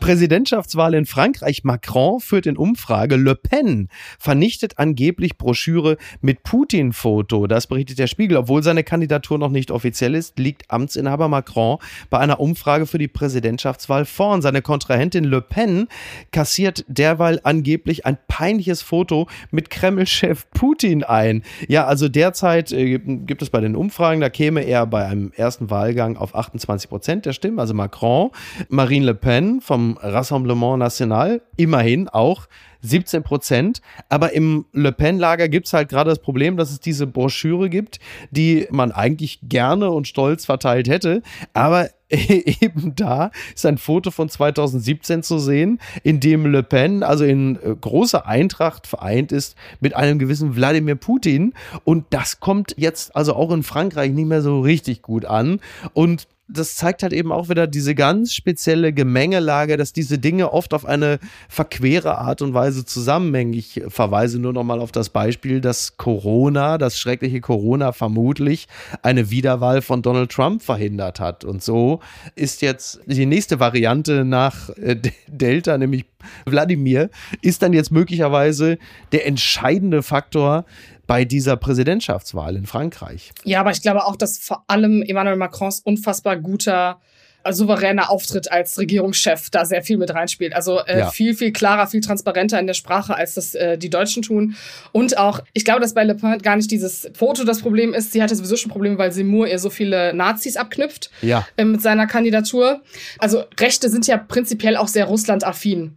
[0.08, 1.66] Präsidentschaftswahl in Frankreich.
[1.66, 3.18] Macron führt in Umfrage.
[3.18, 7.46] Le Pen vernichtet angeblich Broschüre mit Putin-Foto.
[7.46, 8.38] Das berichtet der Spiegel.
[8.38, 13.10] Obwohl seine Kandidatur noch nicht offiziell ist, liegt Amtsinhaber Macron bei einer Umfrage für die
[13.10, 14.42] Präsidentschaftswahl vorn.
[14.42, 15.90] Seine Kontrahentin Le Pen
[16.32, 21.44] kassiert derweil angeblich ein peinliches Foto mit Kreml-Chef Putin ein.
[21.68, 25.70] Ja, also derzeit äh, gibt es bei den Umfragen, da käme er bei einem ersten
[25.70, 27.60] Wahlgang auf 28 Prozent der Stimmen.
[27.60, 28.30] Also Macron,
[28.70, 32.48] Marine Le Pen vom Rassemblement National, immerhin auch
[32.82, 33.82] 17 Prozent.
[34.10, 38.00] Aber im Le Pen-Lager gibt es halt gerade das Problem, dass es diese Broschüre gibt,
[38.32, 41.22] die man eigentlich gerne und stolz verteilt hätte.
[41.54, 47.26] Aber eben da ist ein Foto von 2017 zu sehen, in dem Le Pen also
[47.26, 51.54] in äh, großer Eintracht vereint ist mit einem gewissen Wladimir Putin.
[51.84, 55.60] Und das kommt jetzt also auch in Frankreich nicht mehr so richtig gut an.
[55.94, 60.74] Und das zeigt halt eben auch wieder diese ganz spezielle Gemengelage, dass diese Dinge oft
[60.74, 63.54] auf eine verquere Art und Weise zusammenhängen.
[63.54, 68.68] Ich verweise nur noch mal auf das Beispiel, dass Corona, das schreckliche Corona vermutlich
[69.02, 71.44] eine Wiederwahl von Donald Trump verhindert hat.
[71.44, 72.00] Und so
[72.36, 74.96] ist jetzt die nächste Variante nach äh,
[75.28, 76.06] Delta, nämlich
[76.46, 77.10] Wladimir,
[77.42, 78.78] ist dann jetzt möglicherweise
[79.12, 80.66] der entscheidende Faktor,
[81.08, 83.32] bei dieser Präsidentschaftswahl in Frankreich.
[83.44, 87.00] Ja, aber ich glaube auch, dass vor allem Emmanuel Macrons unfassbar guter
[87.44, 90.54] äh, souveräner Auftritt als Regierungschef da sehr viel mit reinspielt.
[90.54, 91.10] Also äh, Ja.
[91.10, 94.56] viel, viel klarer, viel transparenter in der Sprache, als das äh, die Deutschen tun.
[94.92, 98.12] Und auch, ich glaube, dass bei Le Pen gar nicht dieses Foto das Problem ist.
[98.12, 101.48] Sie hatte sowieso schon Probleme, weil Seymour ihr so viele Nazis abknüpft Ja.
[101.56, 102.82] äh, mit seiner Kandidatur.
[103.20, 105.96] Also Rechte sind ja prinzipiell auch sehr Russland-affin.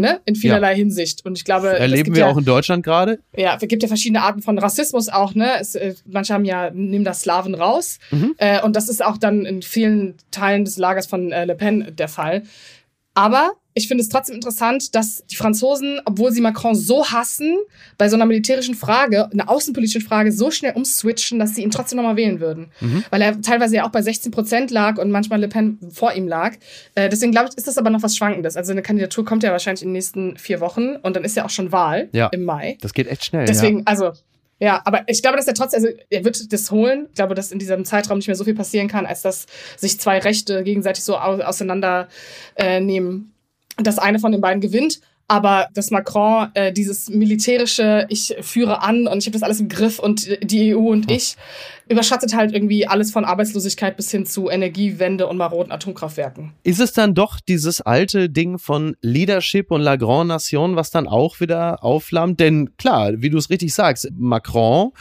[0.00, 0.20] Ne?
[0.24, 1.24] In vielerlei Hinsicht.
[1.24, 1.80] Und ich glaube, es Mhm.
[1.82, 3.18] Erleben wir ja, auch in Deutschland gerade.
[3.36, 5.50] ja, es gibt ja verschiedene Arten von Rassismus auch, ne?
[5.60, 7.98] Es, äh, manche haben ja, nehmen das Slaven raus.
[8.10, 8.34] Mhm.
[8.38, 11.94] Äh, und das ist auch dann in vielen Teilen des Lagers von äh, Le Pen
[11.96, 12.42] der Fall.
[13.14, 17.56] Aber ich finde es trotzdem interessant, dass die Franzosen, obwohl sie Macron so hassen,
[17.98, 21.96] bei so einer militärischen Frage, einer außenpolitischen Frage, so schnell umswitchen, dass sie ihn trotzdem
[21.96, 22.70] nochmal wählen würden.
[23.10, 26.28] Weil er teilweise ja auch bei 16 Prozent lag und manchmal Le Pen vor ihm
[26.28, 26.54] lag.
[26.94, 28.56] Äh, deswegen glaube ich, ist das aber noch was Schwankendes.
[28.56, 31.44] Also eine Kandidatur kommt ja wahrscheinlich in den nächsten vier Wochen und dann ist ja
[31.44, 32.28] auch schon Wahl Ja.
[32.28, 32.78] im Mai.
[32.80, 33.44] Das geht echt schnell.
[33.46, 34.12] Deswegen, also,
[34.60, 37.06] ja, aber ich glaube, dass er trotzdem, also er wird das holen.
[37.08, 39.98] Ich glaube, dass in diesem Zeitraum nicht mehr so viel passieren kann, als dass sich
[39.98, 41.40] zwei Rechte gegenseitig so au
[43.76, 43.84] auseinander äh, nehmen.
[43.84, 45.00] Das eine von den beiden gewinnt.
[45.26, 49.70] Aber dass Macron äh, dieses militärische, ich führe an und ich habe das alles im
[49.70, 51.36] Griff und die EU und ich,
[51.88, 56.52] überschattet halt irgendwie alles von Arbeitslosigkeit bis hin zu Energiewende und maroden Atomkraftwerken.
[56.62, 61.08] Ist es dann doch dieses alte Ding von Leadership und La Grande Nation, was dann
[61.08, 62.38] auch wieder aufflammt?
[62.38, 64.92] Denn klar, wie du es richtig sagst, Macron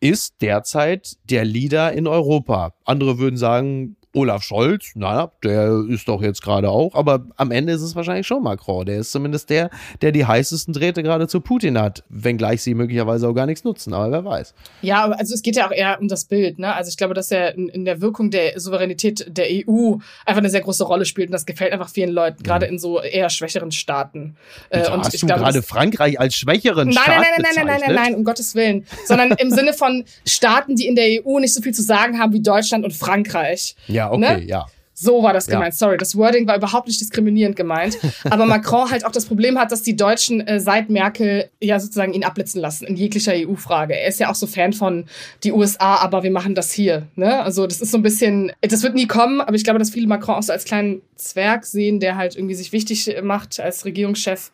[0.00, 2.74] ist derzeit der Leader in Europa.
[2.84, 7.72] Andere würden sagen, Olaf Scholz, naja, der ist doch jetzt gerade auch, aber am Ende
[7.72, 8.86] ist es wahrscheinlich schon Macron.
[8.86, 13.28] Der ist zumindest der, der die heißesten Drähte gerade zu Putin hat, wenngleich sie möglicherweise
[13.28, 14.54] auch gar nichts nutzen, aber wer weiß.
[14.82, 16.58] Ja, also es geht ja auch eher um das Bild.
[16.58, 16.74] Ne?
[16.74, 20.50] Also ich glaube, dass er in, in der Wirkung der Souveränität der EU einfach eine
[20.50, 23.72] sehr große Rolle spielt und das gefällt einfach vielen Leuten, gerade in so eher schwächeren
[23.72, 24.36] Staaten.
[24.70, 27.30] Äh, Wieso und hast ich du glaube, gerade Frankreich als schwächeren Nein, Staat nein, nein,
[27.36, 27.96] nein, nein, nein, nein, bezeichnet?
[27.96, 28.86] nein, um Gottes Willen.
[29.04, 32.32] Sondern im Sinne von Staaten, die in der EU nicht so viel zu sagen haben
[32.32, 33.76] wie Deutschland und Frankreich.
[33.86, 34.44] Ja, okay, Ne?
[34.44, 34.66] ja.
[35.00, 35.54] So war das Ja.
[35.54, 35.74] gemeint.
[35.74, 37.98] Sorry, das Wording war überhaupt nicht diskriminierend gemeint.
[38.30, 42.12] Aber Macron halt auch das Problem hat, dass die Deutschen äh, seit Merkel ja sozusagen
[42.14, 43.94] ihn abblitzen lassen in jeglicher EU-Frage.
[43.94, 45.04] Er ist ja auch so Fan von
[45.44, 47.06] die USA, aber wir machen das hier.
[47.14, 47.40] Ne?
[47.44, 50.08] Also das ist so ein bisschen, das wird nie kommen, aber ich glaube, dass viele
[50.08, 54.50] Macron auch so als kleinen Zwerg sehen, der halt irgendwie sich wichtig macht als Regierungschef.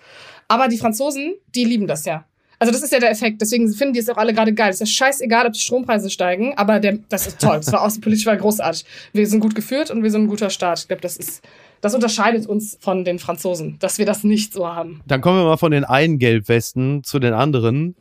[0.49, 2.27] Aber die Franzosen, die lieben das ja.
[2.65, 3.43] Also das ist ja der Effekt.
[3.43, 4.71] Deswegen finden die es auch alle gerade geil.
[4.71, 7.57] Es ist ja scheißegal, ob die Strompreise steigen, aber der, das ist toll.
[7.59, 8.87] Das war außenpolitisch war großartig.
[9.13, 10.79] Wir sind gut geführt und wir sind ein guter Staat.
[10.79, 11.43] Ich glaube, das ist
[11.83, 15.03] das unterscheidet uns von den Franzosen, dass wir das nicht so haben.
[15.07, 17.97] Dann kommen wir mal von den einen Gelbwesten zu den anderen.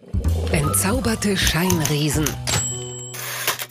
[0.54, 2.24] Entzauberte Scheinriesen.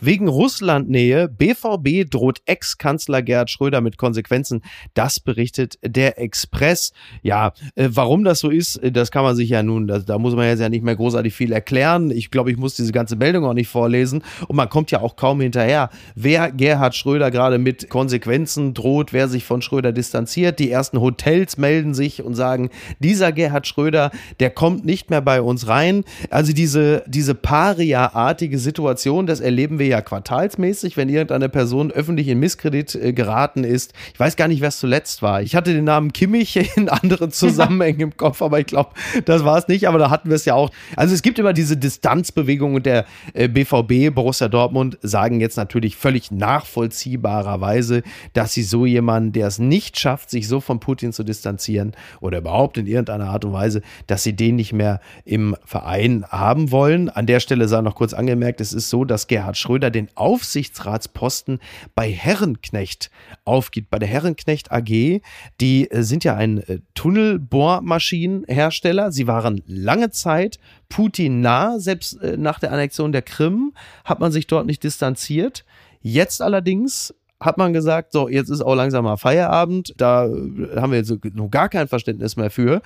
[0.04, 4.62] Wegen Russlandnähe, BVB droht Ex-Kanzler Gerhard Schröder mit Konsequenzen.
[4.94, 6.92] Das berichtet der Express.
[7.22, 10.18] Ja, äh, warum das so ist, äh, das kann man sich ja nun, da, da
[10.18, 12.10] muss man jetzt ja nicht mehr großartig viel erklären.
[12.10, 14.24] Ich glaube, ich muss diese ganze Meldung auch nicht vorlesen.
[14.48, 19.28] Und man kommt ja auch kaum hinterher, wer Gerhard Schröder gerade mit Konsequenzen droht, wer
[19.28, 20.58] sich von Schröder distanziert.
[20.58, 24.10] Die ersten Hotels melden sich und sagen, dieser Gerhard Schröder,
[24.40, 26.02] der kommt nicht mehr bei uns rein.
[26.28, 32.40] Also diese, diese Paria-artige Situation, das erleben wir ja quartalsmäßig, wenn irgendeine Person öffentlich in
[32.40, 33.92] Misskredit äh, geraten ist.
[34.12, 35.42] Ich weiß gar nicht, wer es zuletzt war.
[35.42, 38.90] Ich hatte den Namen Kimmich in anderen Zusammenhängen im Kopf, aber ich glaube,
[39.24, 39.86] das war es nicht.
[39.86, 40.70] Aber da hatten wir es ja auch.
[40.96, 45.96] Also es gibt immer diese Distanzbewegung und der äh, BVB, Borussia Dortmund, sagen jetzt natürlich
[45.96, 48.02] völlig nachvollziehbarerweise,
[48.32, 52.38] dass sie so jemanden, der es nicht schafft, sich so von Putin zu distanzieren oder
[52.38, 57.10] überhaupt in irgendeiner Art und Weise, dass sie den nicht mehr im Verein haben wollen.
[57.10, 60.08] An der Stelle sei noch kurz angemerkt, es ist so, dass Gerhard Schröder Schröder den
[60.14, 61.58] Aufsichtsratsposten
[61.96, 63.10] bei Herrenknecht
[63.44, 63.90] aufgibt.
[63.90, 65.20] Bei der Herrenknecht AG,
[65.60, 69.10] die äh, sind ja ein äh, Tunnelbohrmaschinenhersteller.
[69.10, 73.72] Sie waren lange Zeit Putin nah, selbst äh, nach der Annexion der Krim
[74.04, 75.64] hat man sich dort nicht distanziert.
[76.00, 80.28] Jetzt allerdings hat man gesagt, so, jetzt ist auch langsam mal Feierabend, da
[80.76, 82.82] haben wir jetzt noch gar kein Verständnis mehr für.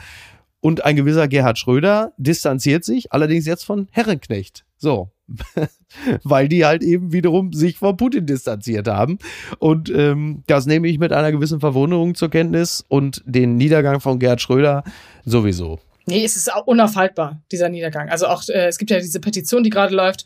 [0.66, 4.64] Und ein gewisser Gerhard Schröder distanziert sich, allerdings jetzt von Herrenknecht.
[4.76, 5.12] So,
[6.24, 9.20] weil die halt eben wiederum sich von Putin distanziert haben.
[9.60, 14.18] Und ähm, das nehme ich mit einer gewissen Verwunderung zur Kenntnis und den Niedergang von
[14.18, 14.82] Gerhard Schröder
[15.24, 15.78] sowieso.
[16.06, 18.08] Nee, es ist auch unaufhaltbar, dieser Niedergang.
[18.08, 20.24] Also auch, äh, es gibt ja diese Petition, die gerade läuft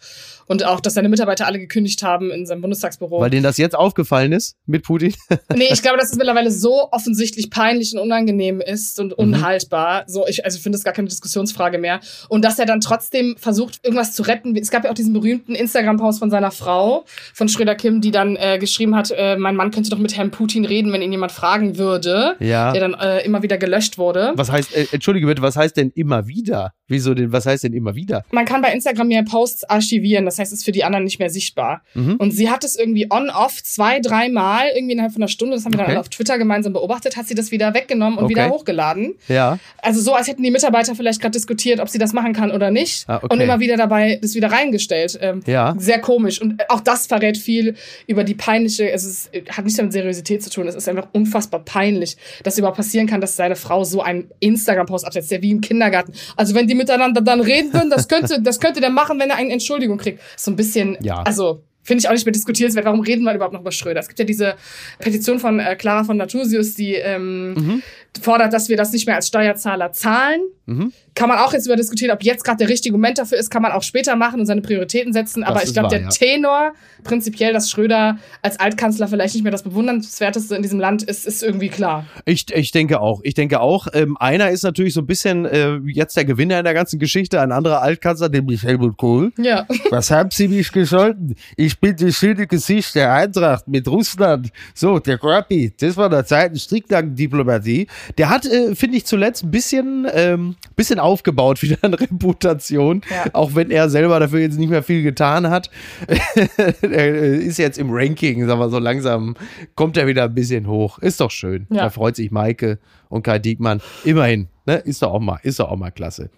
[0.51, 3.21] und auch, dass seine Mitarbeiter alle gekündigt haben in seinem Bundestagsbüro.
[3.21, 5.15] Weil denen das jetzt aufgefallen ist mit Putin?
[5.55, 9.27] nee, ich glaube, dass es mittlerweile so offensichtlich peinlich und unangenehm ist und mhm.
[9.27, 10.03] unhaltbar.
[10.09, 12.01] So, ich, also ich finde es gar keine Diskussionsfrage mehr.
[12.29, 14.57] Und dass er dann trotzdem versucht, irgendwas zu retten.
[14.57, 18.35] Es gab ja auch diesen berühmten Instagram-Post von seiner Frau, von Schröder Kim, die dann
[18.35, 21.31] äh, geschrieben hat, äh, mein Mann könnte doch mit Herrn Putin reden, wenn ihn jemand
[21.31, 22.35] fragen würde.
[22.41, 22.73] Ja.
[22.73, 24.33] Der dann äh, immer wieder gelöscht wurde.
[24.35, 26.75] Was heißt, äh, entschuldige bitte, was heißt heißt denn immer wieder?
[26.91, 28.25] Wieso denn, was heißt denn immer wieder?
[28.33, 31.21] Man kann bei Instagram ja Posts archivieren, das heißt, es ist für die anderen nicht
[31.21, 31.83] mehr sichtbar.
[31.95, 32.17] Mhm.
[32.17, 35.73] Und sie hat es irgendwie on-off zwei, dreimal, irgendwie innerhalb von einer Stunde, das haben
[35.73, 35.93] wir okay.
[35.93, 38.35] dann auf Twitter gemeinsam beobachtet, hat sie das wieder weggenommen und okay.
[38.35, 39.15] wieder hochgeladen.
[39.29, 39.61] Ja.
[39.79, 42.73] Also so, als hätten die Mitarbeiter vielleicht gerade diskutiert, ob sie das machen kann oder
[42.73, 43.09] nicht.
[43.09, 43.29] Ah, okay.
[43.31, 45.17] Und immer wieder dabei das wieder reingestellt.
[45.21, 45.77] Ähm, ja.
[45.79, 46.43] Sehr komisch.
[46.43, 47.77] Und auch das verrät viel
[48.09, 51.61] über die peinliche, es ist, hat nichts mit Seriosität zu tun, es ist einfach unfassbar
[51.61, 55.61] peinlich, dass überhaupt passieren kann, dass seine Frau so einen Instagram-Post absetzt, der wie im
[55.61, 56.13] Kindergarten.
[56.37, 59.37] Also wenn die miteinander dann reden würden, das könnte, das könnte der machen, wenn er
[59.37, 60.21] eine Entschuldigung kriegt.
[60.37, 61.23] So ein bisschen, ja.
[61.23, 62.85] also finde ich auch nicht mehr diskutierenswert.
[62.85, 64.01] Warum reden wir überhaupt noch über Schröder?
[64.01, 64.55] Es gibt ja diese
[64.99, 67.83] Petition von äh, Clara von Natusius, die ähm, mhm.
[68.21, 70.41] fordert, dass wir das nicht mehr als Steuerzahler zahlen.
[70.67, 70.93] Mhm.
[71.15, 73.63] Kann man auch jetzt über diskutieren, ob jetzt gerade der richtige Moment dafür ist, kann
[73.63, 75.43] man auch später machen und seine Prioritäten setzen.
[75.43, 76.09] Aber ich glaube, der ja.
[76.09, 81.27] Tenor prinzipiell, dass Schröder als Altkanzler vielleicht nicht mehr das bewundernswerteste in diesem Land ist,
[81.27, 82.07] ist irgendwie klar.
[82.25, 83.21] Ich, ich denke auch.
[83.25, 83.89] Ich denke auch.
[83.93, 87.41] Ähm, einer ist natürlich so ein bisschen äh, jetzt der Gewinner in der ganzen Geschichte,
[87.41, 89.33] ein anderer Altkanzler, nämlich Helmut Kohl.
[89.39, 89.67] Ja.
[89.91, 91.35] Was haben Sie mich gescholten?
[91.57, 94.51] Ich bin das schöne Gesicht der Eintracht mit Russland.
[94.75, 97.87] So, der Grappi, das war der Zeit Stricknacken-Diplomatie.
[98.19, 103.31] Der hat, äh, finde ich, zuletzt ein bisschen, ähm, bisschen aufgebaut wieder an Reputation, ja.
[103.33, 105.71] auch wenn er selber dafür jetzt nicht mehr viel getan hat.
[106.83, 109.35] er äh, ist jetzt im Ranking, sagen wir so langsam,
[109.75, 110.99] kommt er wieder ein bisschen hoch.
[110.99, 111.67] Ist doch schön.
[111.71, 111.85] Ja.
[111.85, 113.81] Da freut sich Maike und Kai Diekmann.
[114.05, 114.77] Immerhin, ne?
[114.77, 116.31] Ist doch auch mal, ist doch auch mal klasse.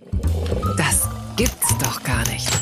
[0.76, 2.61] Das gibt's doch gar nicht.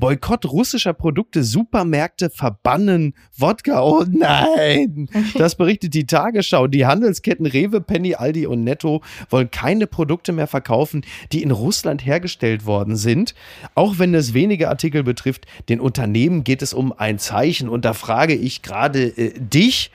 [0.00, 3.82] Boykott russischer Produkte, Supermärkte verbannen Wodka.
[3.82, 5.08] Oh nein!
[5.36, 6.66] Das berichtet die Tagesschau.
[6.66, 12.04] Die Handelsketten Rewe, Penny, Aldi und Netto wollen keine Produkte mehr verkaufen, die in Russland
[12.04, 13.34] hergestellt worden sind.
[13.74, 17.68] Auch wenn es wenige Artikel betrifft, den Unternehmen geht es um ein Zeichen.
[17.68, 19.90] Und da frage ich gerade äh, dich,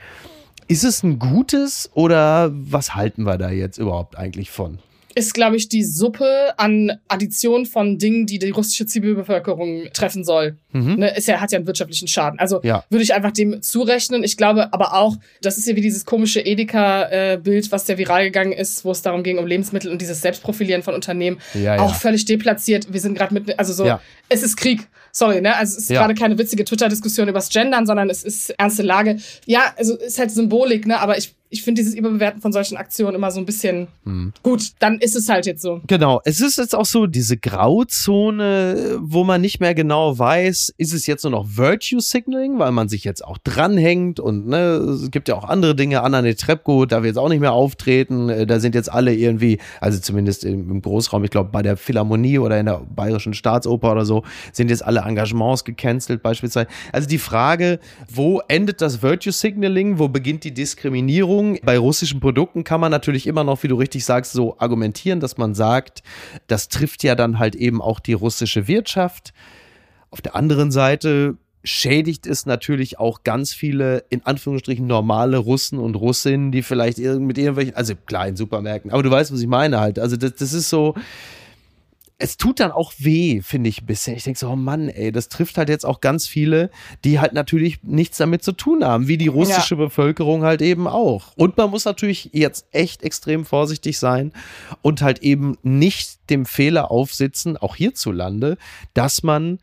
[0.68, 4.78] ist es ein gutes oder was halten wir da jetzt überhaupt eigentlich von?
[5.16, 10.58] Ist, glaube ich, die Suppe an Addition von Dingen, die die russische Zivilbevölkerung treffen soll.
[10.72, 10.96] Mhm.
[10.96, 12.38] Ne, ist ja, hat ja einen wirtschaftlichen Schaden.
[12.38, 12.84] Also ja.
[12.90, 14.22] würde ich einfach dem zurechnen.
[14.22, 18.52] Ich glaube aber auch, das ist ja wie dieses komische Edeka-Bild, was der viral gegangen
[18.52, 21.38] ist, wo es darum ging, um Lebensmittel und dieses Selbstprofilieren von Unternehmen.
[21.54, 22.92] Ja, auch völlig deplatziert.
[22.92, 23.90] Wir sind gerade mit, also so,
[24.28, 24.86] es ist Krieg.
[25.16, 25.56] Sorry, ne?
[25.56, 29.16] Also es ist gerade keine witzige Twitter-Diskussion übers Gendern, sondern es ist ernste Lage.
[29.46, 31.00] Ja, also ist halt Symbolik, ne?
[31.00, 34.32] Aber ich ich finde dieses Überbewerten von solchen Aktionen immer so ein bisschen hm.
[34.42, 34.72] gut.
[34.80, 35.80] Dann ist es halt jetzt so.
[35.86, 36.20] Genau.
[36.24, 41.06] Es ist jetzt auch so diese Grauzone, wo man nicht mehr genau weiß, ist es
[41.06, 45.28] jetzt nur noch Virtue Signaling, weil man sich jetzt auch dranhängt und ne, es gibt
[45.28, 46.02] ja auch andere Dinge.
[46.02, 48.28] Anna Netrebko darf jetzt auch nicht mehr auftreten.
[48.28, 52.38] Äh, da sind jetzt alle irgendwie, also zumindest im Großraum, ich glaube bei der Philharmonie
[52.38, 56.68] oder in der Bayerischen Staatsoper oder so, sind jetzt alle Engagements gecancelt beispielsweise.
[56.92, 57.78] Also die Frage,
[58.12, 61.58] wo endet das Virtue Signaling, wo beginnt die Diskriminierung?
[61.62, 65.36] Bei russischen Produkten kann man natürlich immer noch, wie du richtig sagst, so argumentieren, dass
[65.36, 66.02] man sagt,
[66.46, 69.32] das trifft ja dann halt eben auch die russische Wirtschaft.
[70.10, 75.96] Auf der anderen Seite schädigt es natürlich auch ganz viele, in Anführungsstrichen, normale Russen und
[75.96, 79.80] Russinnen, die vielleicht mit irgendwelchen, also klar in Supermärkten, aber du weißt, was ich meine
[79.80, 79.98] halt.
[79.98, 80.94] Also das, das ist so,
[82.18, 84.16] es tut dann auch weh, finde ich ein bisschen.
[84.16, 86.70] Ich denke so, oh Mann, ey, das trifft halt jetzt auch ganz viele,
[87.04, 89.82] die halt natürlich nichts damit zu tun haben, wie die russische ja.
[89.82, 91.32] Bevölkerung halt eben auch.
[91.36, 94.32] Und man muss natürlich jetzt echt extrem vorsichtig sein
[94.80, 98.56] und halt eben nicht dem Fehler aufsitzen, auch hierzulande,
[98.94, 99.58] dass man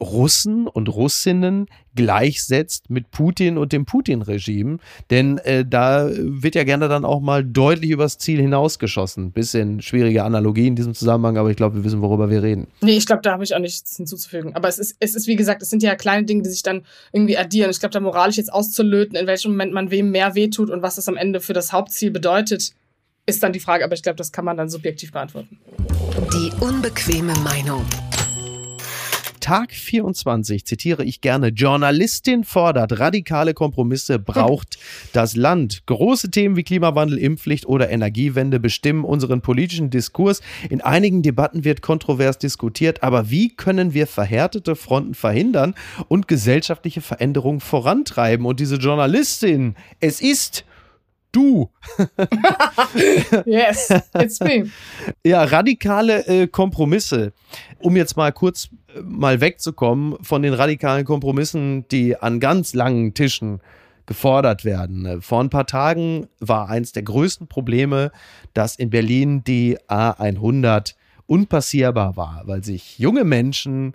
[0.00, 4.78] Russen und Russinnen gleichsetzt mit Putin und dem Putin-Regime.
[5.10, 9.32] Denn äh, da wird ja gerne dann auch mal deutlich übers Ziel hinausgeschossen.
[9.32, 12.66] Bisschen schwierige Analogie in diesem Zusammenhang, aber ich glaube, wir wissen, worüber wir reden.
[12.82, 14.54] Nee, ich glaube, da habe ich auch nichts hinzuzufügen.
[14.54, 16.82] Aber es ist, es ist, wie gesagt, es sind ja kleine Dinge, die sich dann
[17.12, 17.70] irgendwie addieren.
[17.70, 20.96] Ich glaube, da moralisch jetzt auszulöten, in welchem Moment man wem mehr wehtut und was
[20.96, 22.74] das am Ende für das Hauptziel bedeutet,
[23.26, 23.84] ist dann die Frage.
[23.84, 25.58] Aber ich glaube, das kann man dann subjektiv beantworten.
[26.32, 27.84] Die unbequeme Meinung.
[29.40, 34.76] Tag 24 zitiere ich gerne, Journalistin fordert radikale Kompromisse, braucht
[35.12, 35.86] das Land.
[35.86, 40.40] Große Themen wie Klimawandel, Impfpflicht oder Energiewende bestimmen unseren politischen Diskurs.
[40.68, 45.76] In einigen Debatten wird kontrovers diskutiert, aber wie können wir verhärtete Fronten verhindern
[46.08, 48.46] und gesellschaftliche Veränderungen vorantreiben?
[48.46, 50.64] Und diese Journalistin, es ist
[51.36, 51.70] du.
[53.44, 54.70] yes, it's me.
[55.24, 57.32] Ja, radikale äh, Kompromisse.
[57.78, 63.12] Um jetzt mal kurz äh, mal wegzukommen von den radikalen Kompromissen, die an ganz langen
[63.14, 63.60] Tischen
[64.06, 65.20] gefordert werden.
[65.20, 68.12] Vor ein paar Tagen war eins der größten Probleme,
[68.54, 70.94] dass in Berlin die A100
[71.26, 73.94] unpassierbar war, weil sich junge Menschen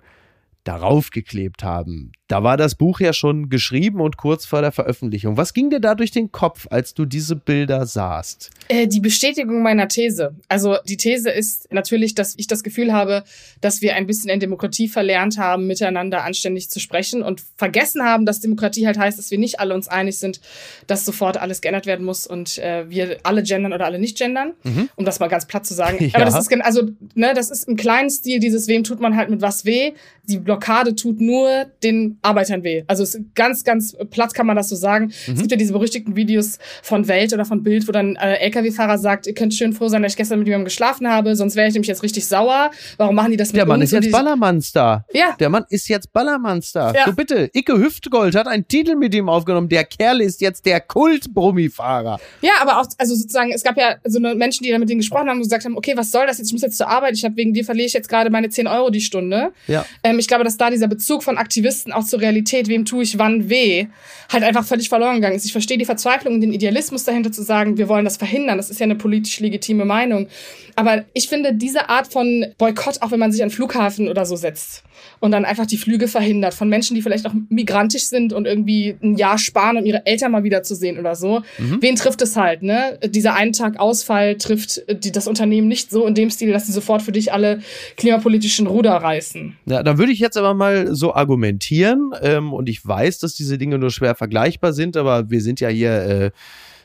[0.64, 2.12] darauf geklebt haben.
[2.28, 5.36] Da war das Buch ja schon geschrieben und kurz vor der Veröffentlichung.
[5.36, 8.50] Was ging dir da durch den Kopf, als du diese Bilder sahst?
[8.68, 10.34] Äh, die Bestätigung meiner These.
[10.48, 13.24] Also die These ist natürlich, dass ich das Gefühl habe,
[13.60, 18.24] dass wir ein bisschen in Demokratie verlernt haben, miteinander anständig zu sprechen und vergessen haben,
[18.24, 20.40] dass Demokratie halt heißt, dass wir nicht alle uns einig sind,
[20.86, 24.54] dass sofort alles geändert werden muss und äh, wir alle gendern oder alle nicht gendern,
[24.62, 24.88] mhm.
[24.96, 25.98] um das mal ganz platt zu sagen.
[26.00, 26.10] Ja.
[26.14, 29.28] Aber das ist also ne, das ist im kleinen Stil dieses wem tut man halt
[29.28, 29.92] mit was weh.
[30.24, 32.84] Die Blockade tut nur den Arbeitern weh.
[32.86, 35.06] Also es ist ganz, ganz platt kann man das so sagen.
[35.06, 35.32] Mhm.
[35.32, 38.98] Es gibt ja diese berüchtigten Videos von Welt oder von Bild, wo dann äh, LKW-Fahrer
[38.98, 41.68] sagt, ihr könnt schön froh sein, dass ich gestern mit jemandem geschlafen habe, sonst wäre
[41.68, 42.70] ich nämlich jetzt richtig sauer.
[42.98, 43.92] Warum machen die das mit Der Mann uns?
[43.92, 45.06] ist jetzt Ballermann-Star.
[45.14, 45.36] Ja.
[45.40, 46.94] Der Mann ist jetzt Ballermann-Star.
[46.94, 47.06] Ja.
[47.06, 49.70] So bitte, Icke Hüftgold hat einen Titel mit ihm aufgenommen.
[49.70, 52.20] Der Kerl ist jetzt der Kult-Brummifahrer.
[52.42, 55.00] Ja, aber auch, also sozusagen, es gab ja so eine Menschen, die da mit denen
[55.00, 56.48] gesprochen haben und gesagt haben, okay, was soll das jetzt?
[56.48, 58.66] Ich muss jetzt zur Arbeit, ich habe wegen dir verliere ich jetzt gerade meine 10
[58.66, 59.52] Euro die Stunde.
[59.66, 59.86] Ja.
[60.02, 63.18] Ähm, ich glaube, dass da dieser Bezug von Aktivisten auch zur Realität, wem tue ich
[63.18, 63.86] wann weh,
[64.30, 65.44] halt einfach völlig verloren gegangen ist.
[65.44, 68.56] Ich verstehe die Verzweiflung und den Idealismus dahinter zu sagen, wir wollen das verhindern.
[68.56, 70.28] Das ist ja eine politisch legitime Meinung.
[70.76, 74.36] Aber ich finde, diese Art von Boykott, auch wenn man sich an Flughafen oder so
[74.36, 74.82] setzt
[75.20, 78.96] und dann einfach die Flüge verhindert von Menschen, die vielleicht auch migrantisch sind und irgendwie
[79.02, 81.42] ein Jahr sparen, um ihre Eltern mal wieder zu sehen oder so.
[81.58, 81.78] Mhm.
[81.80, 82.98] Wen trifft es halt, ne?
[83.04, 86.72] Dieser einen Tag Ausfall trifft die, das Unternehmen nicht so in dem Stil, dass sie
[86.72, 87.60] sofort für dich alle
[87.96, 89.56] klimapolitischen Ruder reißen.
[89.66, 93.58] Ja, dann würde ich jetzt aber mal so argumentieren ähm, und ich weiß, dass diese
[93.58, 96.30] Dinge nur schwer vergleichbar sind, aber wir sind ja hier äh,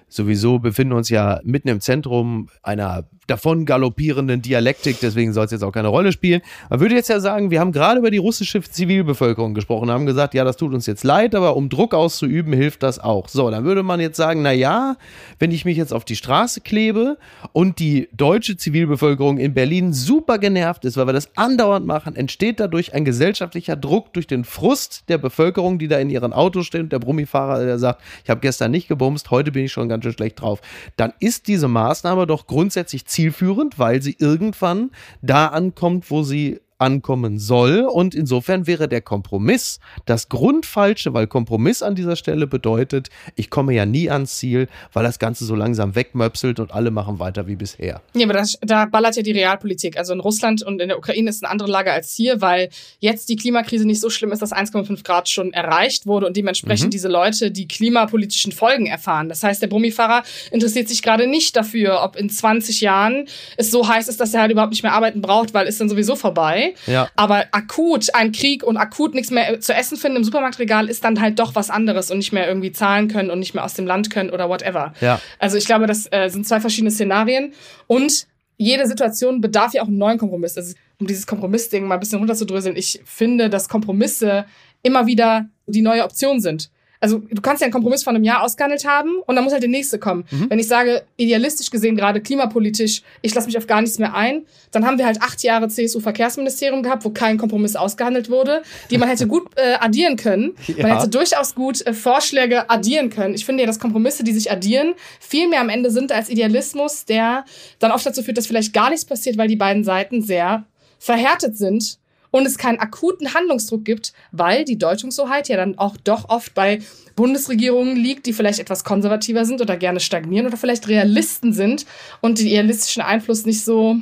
[0.07, 5.63] sowieso befinden uns ja mitten im Zentrum einer davon galoppierenden Dialektik, deswegen soll es jetzt
[5.63, 6.41] auch keine Rolle spielen.
[6.69, 10.33] Man würde jetzt ja sagen, wir haben gerade über die russische Zivilbevölkerung gesprochen, haben gesagt,
[10.33, 13.27] ja, das tut uns jetzt leid, aber um Druck auszuüben, hilft das auch.
[13.27, 14.95] So, dann würde man jetzt sagen, na ja,
[15.39, 17.17] wenn ich mich jetzt auf die Straße klebe
[17.51, 22.61] und die deutsche Zivilbevölkerung in Berlin super genervt ist, weil wir das andauernd machen, entsteht
[22.61, 26.93] dadurch ein gesellschaftlicher Druck durch den Frust der Bevölkerung, die da in ihren Autos steht,
[26.93, 30.13] der Brummifahrer, der sagt, ich habe gestern nicht gebumst, heute bin ich schon ganz schön
[30.13, 30.61] schlecht drauf.
[30.95, 37.39] Dann ist diese Maßnahme doch grundsätzlich zielführend, weil sie irgendwann da ankommt, wo sie ankommen
[37.39, 37.81] soll.
[37.81, 43.73] Und insofern wäre der Kompromiss das Grundfalsche, weil Kompromiss an dieser Stelle bedeutet, ich komme
[43.73, 47.55] ja nie ans Ziel, weil das Ganze so langsam wegmöpselt und alle machen weiter wie
[47.55, 48.01] bisher.
[48.15, 49.97] Ja, aber das, da ballert ja die Realpolitik.
[49.97, 53.29] Also in Russland und in der Ukraine ist eine andere Lage als hier, weil jetzt
[53.29, 56.91] die Klimakrise nicht so schlimm ist, dass 1,5 Grad schon erreicht wurde und dementsprechend mhm.
[56.91, 59.29] diese Leute die klimapolitischen Folgen erfahren.
[59.29, 63.87] Das heißt, der Brummifahrer interessiert sich gerade nicht dafür, ob in 20 Jahren es so
[63.87, 66.66] heiß ist, dass er halt überhaupt nicht mehr arbeiten braucht, weil ist dann sowieso vorbei.
[66.85, 67.09] Ja.
[67.15, 71.21] Aber akut ein Krieg und akut nichts mehr zu essen finden im Supermarktregal ist dann
[71.21, 73.85] halt doch was anderes und nicht mehr irgendwie zahlen können und nicht mehr aus dem
[73.85, 74.93] Land können oder whatever.
[75.01, 75.19] Ja.
[75.39, 77.53] Also ich glaube, das äh, sind zwei verschiedene Szenarien
[77.87, 80.57] und jede Situation bedarf ja auch einen neuen Kompromiss.
[80.57, 84.45] Also, um dieses Kompromissding mal ein bisschen runterzudröseln, ich finde, dass Kompromisse
[84.81, 88.43] immer wieder die neue Option sind also du kannst ja einen Kompromiss von einem Jahr
[88.43, 90.25] ausgehandelt haben und dann muss halt der nächste kommen.
[90.31, 90.49] Mhm.
[90.49, 94.45] Wenn ich sage, idealistisch gesehen, gerade klimapolitisch, ich lasse mich auf gar nichts mehr ein,
[94.71, 99.09] dann haben wir halt acht Jahre CSU-Verkehrsministerium gehabt, wo kein Kompromiss ausgehandelt wurde, die man
[99.09, 100.55] hätte gut äh, addieren können.
[100.77, 100.85] Ja.
[100.85, 103.33] Man hätte durchaus gut äh, Vorschläge addieren können.
[103.33, 107.05] Ich finde ja, dass Kompromisse, die sich addieren, viel mehr am Ende sind als Idealismus,
[107.05, 107.45] der
[107.79, 110.65] dann oft dazu führt, dass vielleicht gar nichts passiert, weil die beiden Seiten sehr
[110.99, 111.99] verhärtet sind
[112.31, 116.79] und es keinen akuten Handlungsdruck gibt, weil die Deutungshoheit ja dann auch doch oft bei
[117.15, 121.85] Bundesregierungen liegt, die vielleicht etwas konservativer sind oder gerne stagnieren oder vielleicht Realisten sind
[122.21, 123.97] und den realistischen Einfluss nicht so,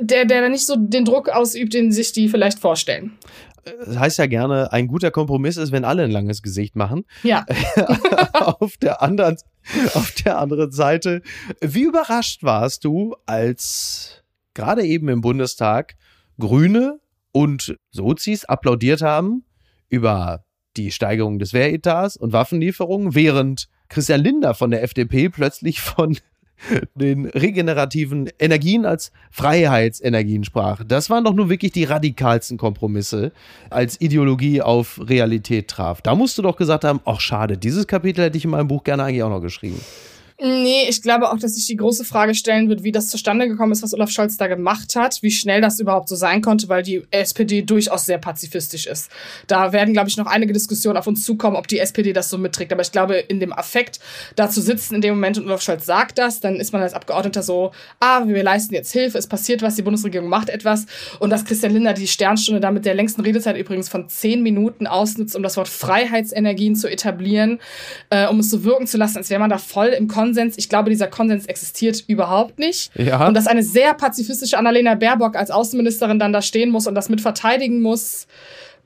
[0.00, 3.16] der, der nicht so den Druck ausübt, den sich die vielleicht vorstellen.
[3.84, 7.04] Das heißt ja gerne, ein guter Kompromiss ist, wenn alle ein langes Gesicht machen.
[7.24, 7.44] Ja.
[8.32, 9.36] auf der anderen,
[9.94, 11.22] auf der anderen Seite,
[11.60, 14.22] wie überrascht warst du, als
[14.54, 15.96] gerade eben im Bundestag
[16.38, 17.00] Grüne
[17.36, 19.44] und Sozis applaudiert haben
[19.90, 20.46] über
[20.78, 26.16] die Steigerung des Wehretats und Waffenlieferungen, während Christian Linder von der FDP plötzlich von
[26.94, 30.82] den regenerativen Energien als Freiheitsenergien sprach.
[30.82, 33.32] Das waren doch nur wirklich die radikalsten Kompromisse,
[33.68, 36.00] als Ideologie auf Realität traf.
[36.00, 38.82] Da musst du doch gesagt haben, ach schade, dieses Kapitel hätte ich in meinem Buch
[38.82, 39.82] gerne eigentlich auch noch geschrieben.
[40.38, 43.72] Nee, ich glaube auch, dass sich die große Frage stellen wird, wie das zustande gekommen
[43.72, 46.82] ist, was Olaf Scholz da gemacht hat, wie schnell das überhaupt so sein konnte, weil
[46.82, 49.10] die SPD durchaus sehr pazifistisch ist.
[49.46, 52.36] Da werden, glaube ich, noch einige Diskussionen auf uns zukommen, ob die SPD das so
[52.36, 52.70] mitträgt.
[52.70, 53.98] Aber ich glaube, in dem Affekt,
[54.34, 56.92] da zu sitzen in dem Moment und Olaf Scholz sagt das, dann ist man als
[56.92, 57.70] Abgeordneter so,
[58.00, 60.84] ah, wir leisten jetzt Hilfe, es passiert was, die Bundesregierung macht etwas.
[61.18, 64.86] Und dass Christian Lindner die Sternstunde da mit der längsten Redezeit übrigens von zehn Minuten
[64.86, 67.58] ausnutzt, um das Wort Freiheitsenergien zu etablieren,
[68.10, 70.58] äh, um es so wirken zu lassen, als wäre man da voll im Kon Konsens.
[70.58, 72.90] Ich glaube, dieser Konsens existiert überhaupt nicht.
[72.96, 73.26] Ja.
[73.26, 77.08] Und dass eine sehr pazifistische Annalena Baerbock als Außenministerin dann da stehen muss und das
[77.08, 78.26] mit verteidigen muss,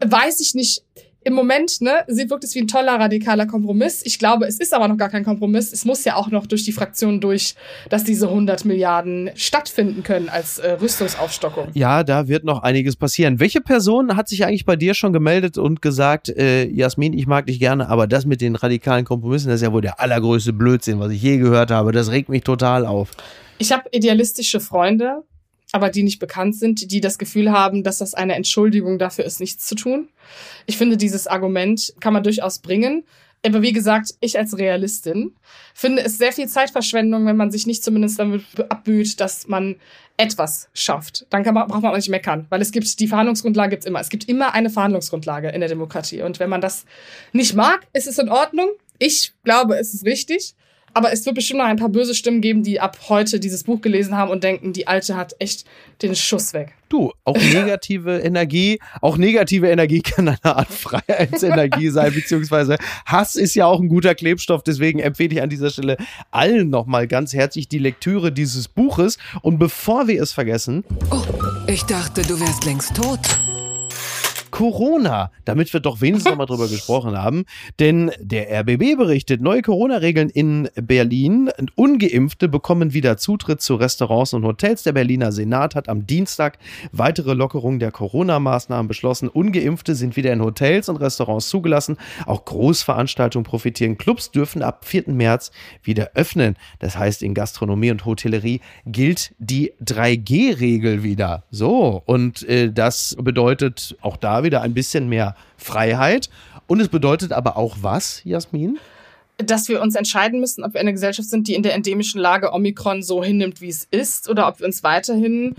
[0.01, 0.82] weiß ich nicht
[1.22, 4.02] im Moment, ne, wirkt es wie ein toller radikaler Kompromiss.
[4.04, 5.72] Ich glaube, es ist aber noch gar kein Kompromiss.
[5.72, 7.54] Es muss ja auch noch durch die Fraktion durch,
[7.90, 11.68] dass diese 100 Milliarden stattfinden können als äh, Rüstungsaufstockung.
[11.74, 13.38] Ja, da wird noch einiges passieren.
[13.38, 17.46] Welche Person hat sich eigentlich bei dir schon gemeldet und gesagt, äh, Jasmin, ich mag
[17.46, 21.00] dich gerne, aber das mit den radikalen Kompromissen, das ist ja wohl der allergrößte Blödsinn,
[21.00, 21.92] was ich je gehört habe.
[21.92, 23.10] Das regt mich total auf.
[23.58, 25.22] Ich habe idealistische Freunde,
[25.72, 29.40] aber die nicht bekannt sind, die das Gefühl haben, dass das eine Entschuldigung dafür ist,
[29.40, 30.08] nichts zu tun.
[30.66, 33.04] Ich finde, dieses Argument kann man durchaus bringen.
[33.44, 35.34] Aber wie gesagt, ich als Realistin
[35.72, 39.76] finde es sehr viel Zeitverschwendung, wenn man sich nicht zumindest damit abbüht, dass man
[40.18, 41.26] etwas schafft.
[41.30, 44.00] Dann kann man, braucht man auch nicht meckern, weil es gibt, die Verhandlungsgrundlage gibt's immer.
[44.00, 46.20] Es gibt immer eine Verhandlungsgrundlage in der Demokratie.
[46.20, 46.84] Und wenn man das
[47.32, 48.68] nicht mag, ist es in Ordnung.
[48.98, 50.54] Ich glaube, es ist richtig.
[50.93, 53.80] Aber es wird bestimmt noch ein paar böse Stimmen geben, die ab heute dieses Buch
[53.80, 55.64] gelesen haben und denken, die Alte hat echt
[56.03, 56.74] den Schuss weg.
[56.88, 62.76] Du, auch negative Energie, auch negative Energie kann eine Art Freiheitsenergie sein, beziehungsweise
[63.07, 64.62] Hass ist ja auch ein guter Klebstoff.
[64.64, 65.97] Deswegen empfehle ich an dieser Stelle
[66.30, 69.18] allen nochmal ganz herzlich die Lektüre dieses Buches.
[69.43, 70.84] Und bevor wir es vergessen.
[71.11, 71.22] Oh,
[71.68, 73.20] ich dachte, du wärst längst tot.
[74.61, 77.46] Corona, damit wir doch wenigstens nochmal drüber gesprochen haben.
[77.78, 81.50] Denn der RBB berichtet, neue Corona-Regeln in Berlin.
[81.76, 84.82] Ungeimpfte bekommen wieder Zutritt zu Restaurants und Hotels.
[84.82, 86.58] Der Berliner Senat hat am Dienstag
[86.92, 89.30] weitere Lockerungen der Corona-Maßnahmen beschlossen.
[89.30, 91.96] Ungeimpfte sind wieder in Hotels und Restaurants zugelassen.
[92.26, 93.96] Auch Großveranstaltungen profitieren.
[93.96, 95.04] Clubs dürfen ab 4.
[95.06, 95.52] März
[95.82, 96.56] wieder öffnen.
[96.80, 101.44] Das heißt, in Gastronomie und Hotellerie gilt die 3G-Regel wieder.
[101.50, 106.28] So, und äh, das bedeutet auch da wieder ein bisschen mehr Freiheit.
[106.66, 108.78] Und es bedeutet aber auch was, Jasmin?
[109.46, 112.53] dass wir uns entscheiden müssen, ob wir eine Gesellschaft sind, die in der endemischen Lage
[112.53, 115.55] Omikron so hinnimmt, wie es ist, oder ob wir uns weiterhin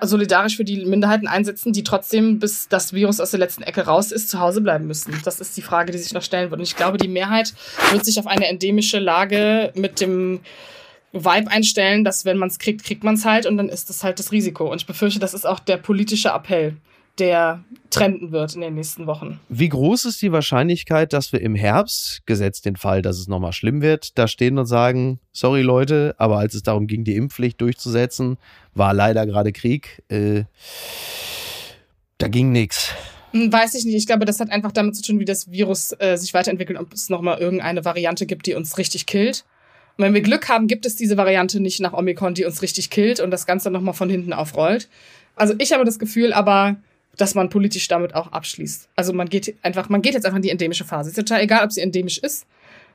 [0.00, 4.12] solidarisch für die Minderheiten einsetzen, die trotzdem, bis das Virus aus der letzten Ecke raus
[4.12, 5.14] ist, zu Hause bleiben müssen.
[5.24, 6.60] Das ist die Frage, die sich noch stellen wird.
[6.60, 7.54] Und ich glaube, die Mehrheit
[7.92, 10.40] wird sich auf eine endemische Lage mit dem
[11.12, 14.04] Vibe einstellen, dass wenn man es kriegt, kriegt man es halt und dann ist das
[14.04, 14.70] halt das Risiko.
[14.70, 16.76] Und ich befürchte, das ist auch der politische Appell.
[17.18, 19.40] Der trenden wird in den nächsten Wochen.
[19.48, 23.52] Wie groß ist die Wahrscheinlichkeit, dass wir im Herbst, gesetzt den Fall, dass es nochmal
[23.52, 27.60] schlimm wird, da stehen und sagen, sorry Leute, aber als es darum ging, die Impfpflicht
[27.60, 28.36] durchzusetzen,
[28.74, 30.44] war leider gerade Krieg, äh,
[32.18, 32.92] da ging nichts.
[33.32, 33.94] Hm, weiß ich nicht.
[33.94, 36.92] Ich glaube, das hat einfach damit zu tun, wie das Virus äh, sich weiterentwickelt, ob
[36.92, 39.44] es nochmal irgendeine Variante gibt, die uns richtig killt.
[39.96, 42.90] Und wenn wir Glück haben, gibt es diese Variante nicht nach Omikron, die uns richtig
[42.90, 44.88] killt und das Ganze nochmal von hinten aufrollt.
[45.36, 46.76] Also ich habe das Gefühl aber,
[47.16, 48.88] dass man politisch damit auch abschließt.
[48.96, 51.10] Also man geht einfach, man geht jetzt einfach in die endemische Phase.
[51.10, 52.46] Ist total egal, ob sie endemisch ist.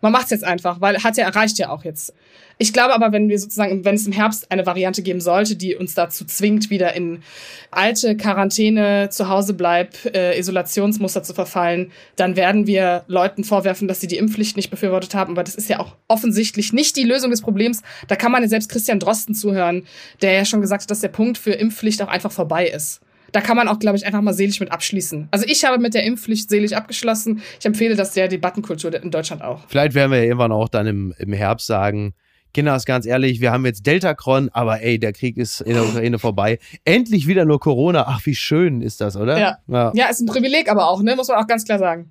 [0.01, 2.13] Man macht es jetzt einfach, weil hat ja erreicht ja auch jetzt.
[2.57, 5.75] Ich glaube aber, wenn wir sozusagen, wenn es im Herbst eine Variante geben sollte, die
[5.75, 7.21] uns dazu zwingt, wieder in
[7.69, 14.01] alte Quarantäne, zu Hause bleib, äh, Isolationsmuster zu verfallen, dann werden wir Leuten vorwerfen, dass
[14.01, 15.33] sie die Impfpflicht nicht befürwortet haben.
[15.33, 17.81] Aber das ist ja auch offensichtlich nicht die Lösung des Problems.
[18.07, 19.85] Da kann man ja selbst Christian Drosten zuhören,
[20.21, 23.01] der ja schon gesagt hat, dass der Punkt für Impfpflicht auch einfach vorbei ist
[23.31, 25.27] da kann man auch, glaube ich, einfach mal selig mit abschließen.
[25.31, 27.41] Also ich habe mit der Impfpflicht selig abgeschlossen.
[27.59, 29.61] Ich empfehle das der Debattenkultur in Deutschland auch.
[29.67, 32.13] Vielleicht werden wir ja irgendwann auch dann im, im Herbst sagen,
[32.53, 35.83] Kinder, ist ganz ehrlich, wir haben jetzt Deltacron, aber ey, der Krieg ist in der
[35.83, 36.59] Ukraine vorbei.
[36.83, 38.05] Endlich wieder nur Corona.
[38.07, 39.39] Ach, wie schön ist das, oder?
[39.39, 39.57] Ja.
[39.67, 41.15] Ja, ja ist ein Privileg aber auch, ne?
[41.15, 42.09] Muss man auch ganz klar sagen.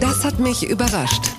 [0.00, 1.37] Das hat mich überrascht.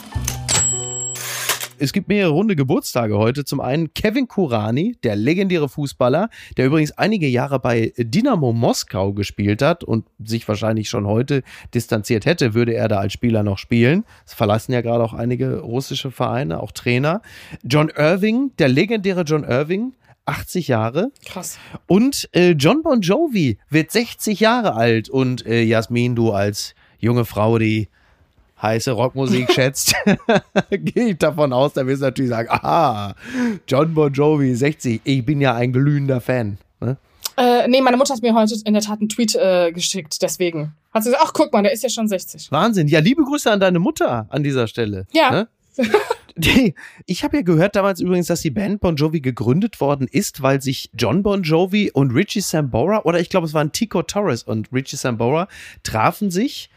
[1.79, 3.45] Es gibt mehrere runde Geburtstage heute.
[3.45, 9.61] Zum einen Kevin Kurani, der legendäre Fußballer, der übrigens einige Jahre bei Dynamo Moskau gespielt
[9.61, 14.03] hat und sich wahrscheinlich schon heute distanziert hätte, würde er da als Spieler noch spielen.
[14.25, 17.21] Es verlassen ja gerade auch einige russische Vereine, auch Trainer.
[17.63, 19.93] John Irving, der legendäre John Irving,
[20.25, 21.11] 80 Jahre.
[21.25, 21.57] Krass.
[21.87, 25.09] Und äh, John Bon Jovi wird 60 Jahre alt.
[25.09, 27.87] Und äh, Jasmin, du als junge Frau, die
[28.61, 29.95] heiße Rockmusik schätzt,
[30.69, 33.15] gehe ich davon aus, da wirst du natürlich sagen, aha,
[33.67, 36.57] John Bon Jovi, 60, ich bin ja ein glühender Fan.
[36.79, 36.97] Ne?
[37.37, 40.73] Äh, nee, meine Mutter hat mir heute in der Tat einen Tweet äh, geschickt, deswegen.
[40.93, 42.51] Hat sie gesagt, ach guck mal, der ist ja schon 60.
[42.51, 42.87] Wahnsinn.
[42.87, 45.05] Ja, liebe Grüße an deine Mutter an dieser Stelle.
[45.13, 45.31] Ja.
[45.31, 45.47] Ne?
[47.05, 50.61] ich habe ja gehört damals übrigens, dass die Band Bon Jovi gegründet worden ist, weil
[50.61, 54.71] sich John Bon Jovi und Richie Sambora, oder ich glaube, es waren Tico Torres und
[54.73, 55.47] Richie Sambora,
[55.83, 56.69] trafen sich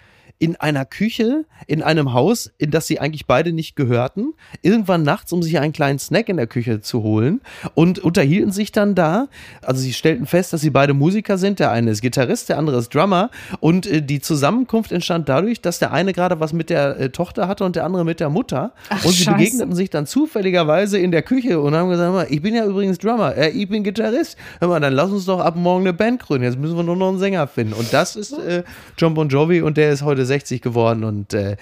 [0.42, 5.32] in einer Küche in einem Haus, in das sie eigentlich beide nicht gehörten, irgendwann nachts,
[5.32, 7.40] um sich einen kleinen Snack in der Küche zu holen
[7.74, 9.28] und unterhielten sich dann da.
[9.62, 11.60] Also sie stellten fest, dass sie beide Musiker sind.
[11.60, 13.30] Der eine ist Gitarrist, der andere ist Drummer
[13.60, 17.46] und äh, die Zusammenkunft entstand dadurch, dass der eine gerade was mit der äh, Tochter
[17.46, 18.72] hatte und der andere mit der Mutter.
[18.88, 19.36] Ach, und sie Scheiße.
[19.36, 23.36] begegneten sich dann zufälligerweise in der Küche und haben gesagt, ich bin ja übrigens Drummer,
[23.36, 24.36] äh, ich bin Gitarrist.
[24.58, 26.42] Hör mal, dann lass uns doch ab morgen eine Band gründen.
[26.42, 27.74] Jetzt müssen wir nur noch einen Sänger finden.
[27.74, 28.64] Und das ist äh,
[28.98, 31.56] John Bon Jovi und der ist heute 60 geworden und äh,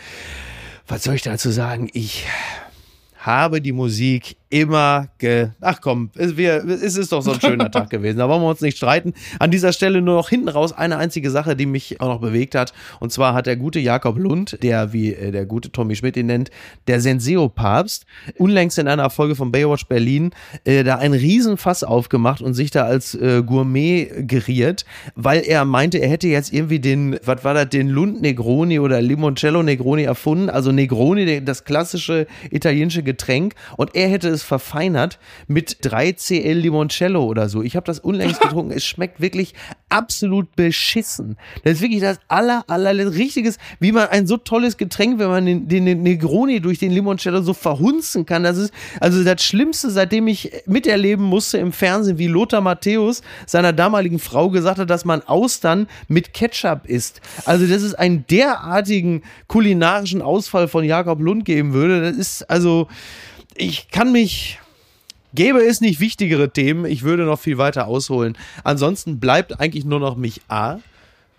[0.87, 1.91] was soll ich dazu sagen?
[1.93, 2.27] Ich
[3.19, 5.51] habe die Musik immer ge.
[5.61, 8.19] Ach komm, es, wir, es ist doch so ein schöner Tag gewesen.
[8.19, 9.15] Da wollen wir uns nicht streiten.
[9.39, 12.57] An dieser Stelle nur noch hinten raus eine einzige Sache, die mich auch noch bewegt
[12.57, 12.73] hat.
[12.99, 16.27] Und zwar hat der gute Jakob Lund, der wie äh, der gute Tommy Schmidt ihn
[16.27, 16.51] nennt,
[16.89, 18.07] der Senseo-Papst,
[18.39, 20.33] unlängst in einer Folge von Baywatch Berlin
[20.65, 24.85] äh, da ein Riesenfass aufgemacht und sich da als äh, Gourmet geriert,
[25.15, 29.01] weil er meinte, er hätte jetzt irgendwie den, was war das, den Lund Negroni oder
[29.01, 30.51] Limoncello Negroni erfunden.
[30.51, 33.55] Also Negroni, das klassische italienische Getränk.
[33.77, 37.63] Und er hätte es es verfeinert mit 3 CL Limoncello oder so.
[37.63, 38.73] Ich habe das unlängst getrunken.
[38.73, 39.55] es schmeckt wirklich
[39.89, 41.37] absolut beschissen.
[41.65, 45.47] Das ist wirklich das aller, aller richtiges, wie man ein so tolles Getränk, wenn man
[45.47, 48.43] den, den Negroni durch den Limoncello so verhunzen kann.
[48.43, 53.73] Das ist also das Schlimmste, seitdem ich miterleben musste im Fernsehen, wie Lothar Matthäus seiner
[53.73, 57.21] damaligen Frau gesagt hat, dass man Austern mit Ketchup isst.
[57.45, 62.89] Also, dass es einen derartigen kulinarischen Ausfall von Jakob Lund geben würde, das ist also
[63.61, 64.59] ich kann mich.
[65.33, 68.37] Gäbe es nicht wichtigere Themen, ich würde noch viel weiter ausholen.
[68.65, 70.79] Ansonsten bleibt eigentlich nur noch mich A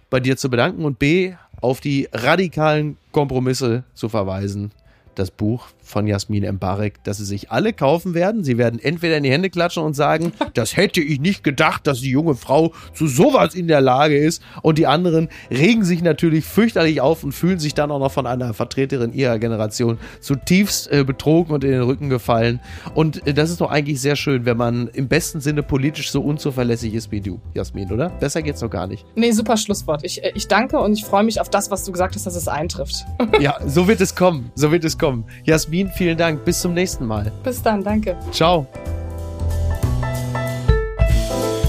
[0.09, 4.71] bei dir zu bedanken und B auf die radikalen Kompromisse zu verweisen,
[5.15, 8.43] das Buch von Jasmin Embarek, dass sie sich alle kaufen werden.
[8.43, 12.01] Sie werden entweder in die Hände klatschen und sagen, das hätte ich nicht gedacht, dass
[12.01, 14.41] die junge Frau zu sowas in der Lage ist.
[14.61, 18.25] Und die anderen regen sich natürlich fürchterlich auf und fühlen sich dann auch noch von
[18.25, 22.59] einer Vertreterin ihrer Generation zutiefst äh, betrogen und in den Rücken gefallen.
[22.95, 26.21] Und äh, das ist doch eigentlich sehr schön, wenn man im besten Sinne politisch so
[26.21, 28.09] unzuverlässig ist wie du, Jasmin, oder?
[28.09, 29.05] Besser geht's doch gar nicht.
[29.15, 30.03] Nee, super Schlusswort.
[30.03, 32.35] Ich, äh, ich danke und ich freue mich auf das, was du gesagt hast, dass
[32.35, 33.05] es eintrifft.
[33.39, 34.51] ja, so wird es kommen.
[34.55, 35.25] So wird es kommen.
[35.43, 36.45] Jasmin, vielen Dank.
[36.45, 37.31] Bis zum nächsten Mal.
[37.43, 38.15] Bis dann, danke.
[38.31, 38.67] Ciao.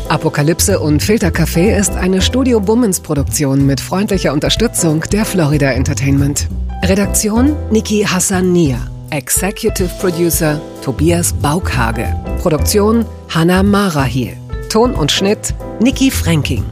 [0.08, 6.48] Apokalypse und Filtercafé ist eine Studio Bummens Produktion mit freundlicher Unterstützung der Florida Entertainment.
[6.82, 8.76] Redaktion Niki Hassania.
[9.08, 12.14] Executive Producer Tobias Baukhage.
[12.42, 14.36] Produktion Hannah Marahiel.
[14.68, 16.64] Ton und Schnitt Niki Fränking.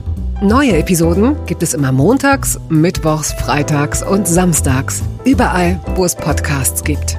[0.43, 5.03] Neue Episoden gibt es immer montags, mittwochs, freitags und samstags.
[5.25, 7.19] Überall, wo es Podcasts gibt.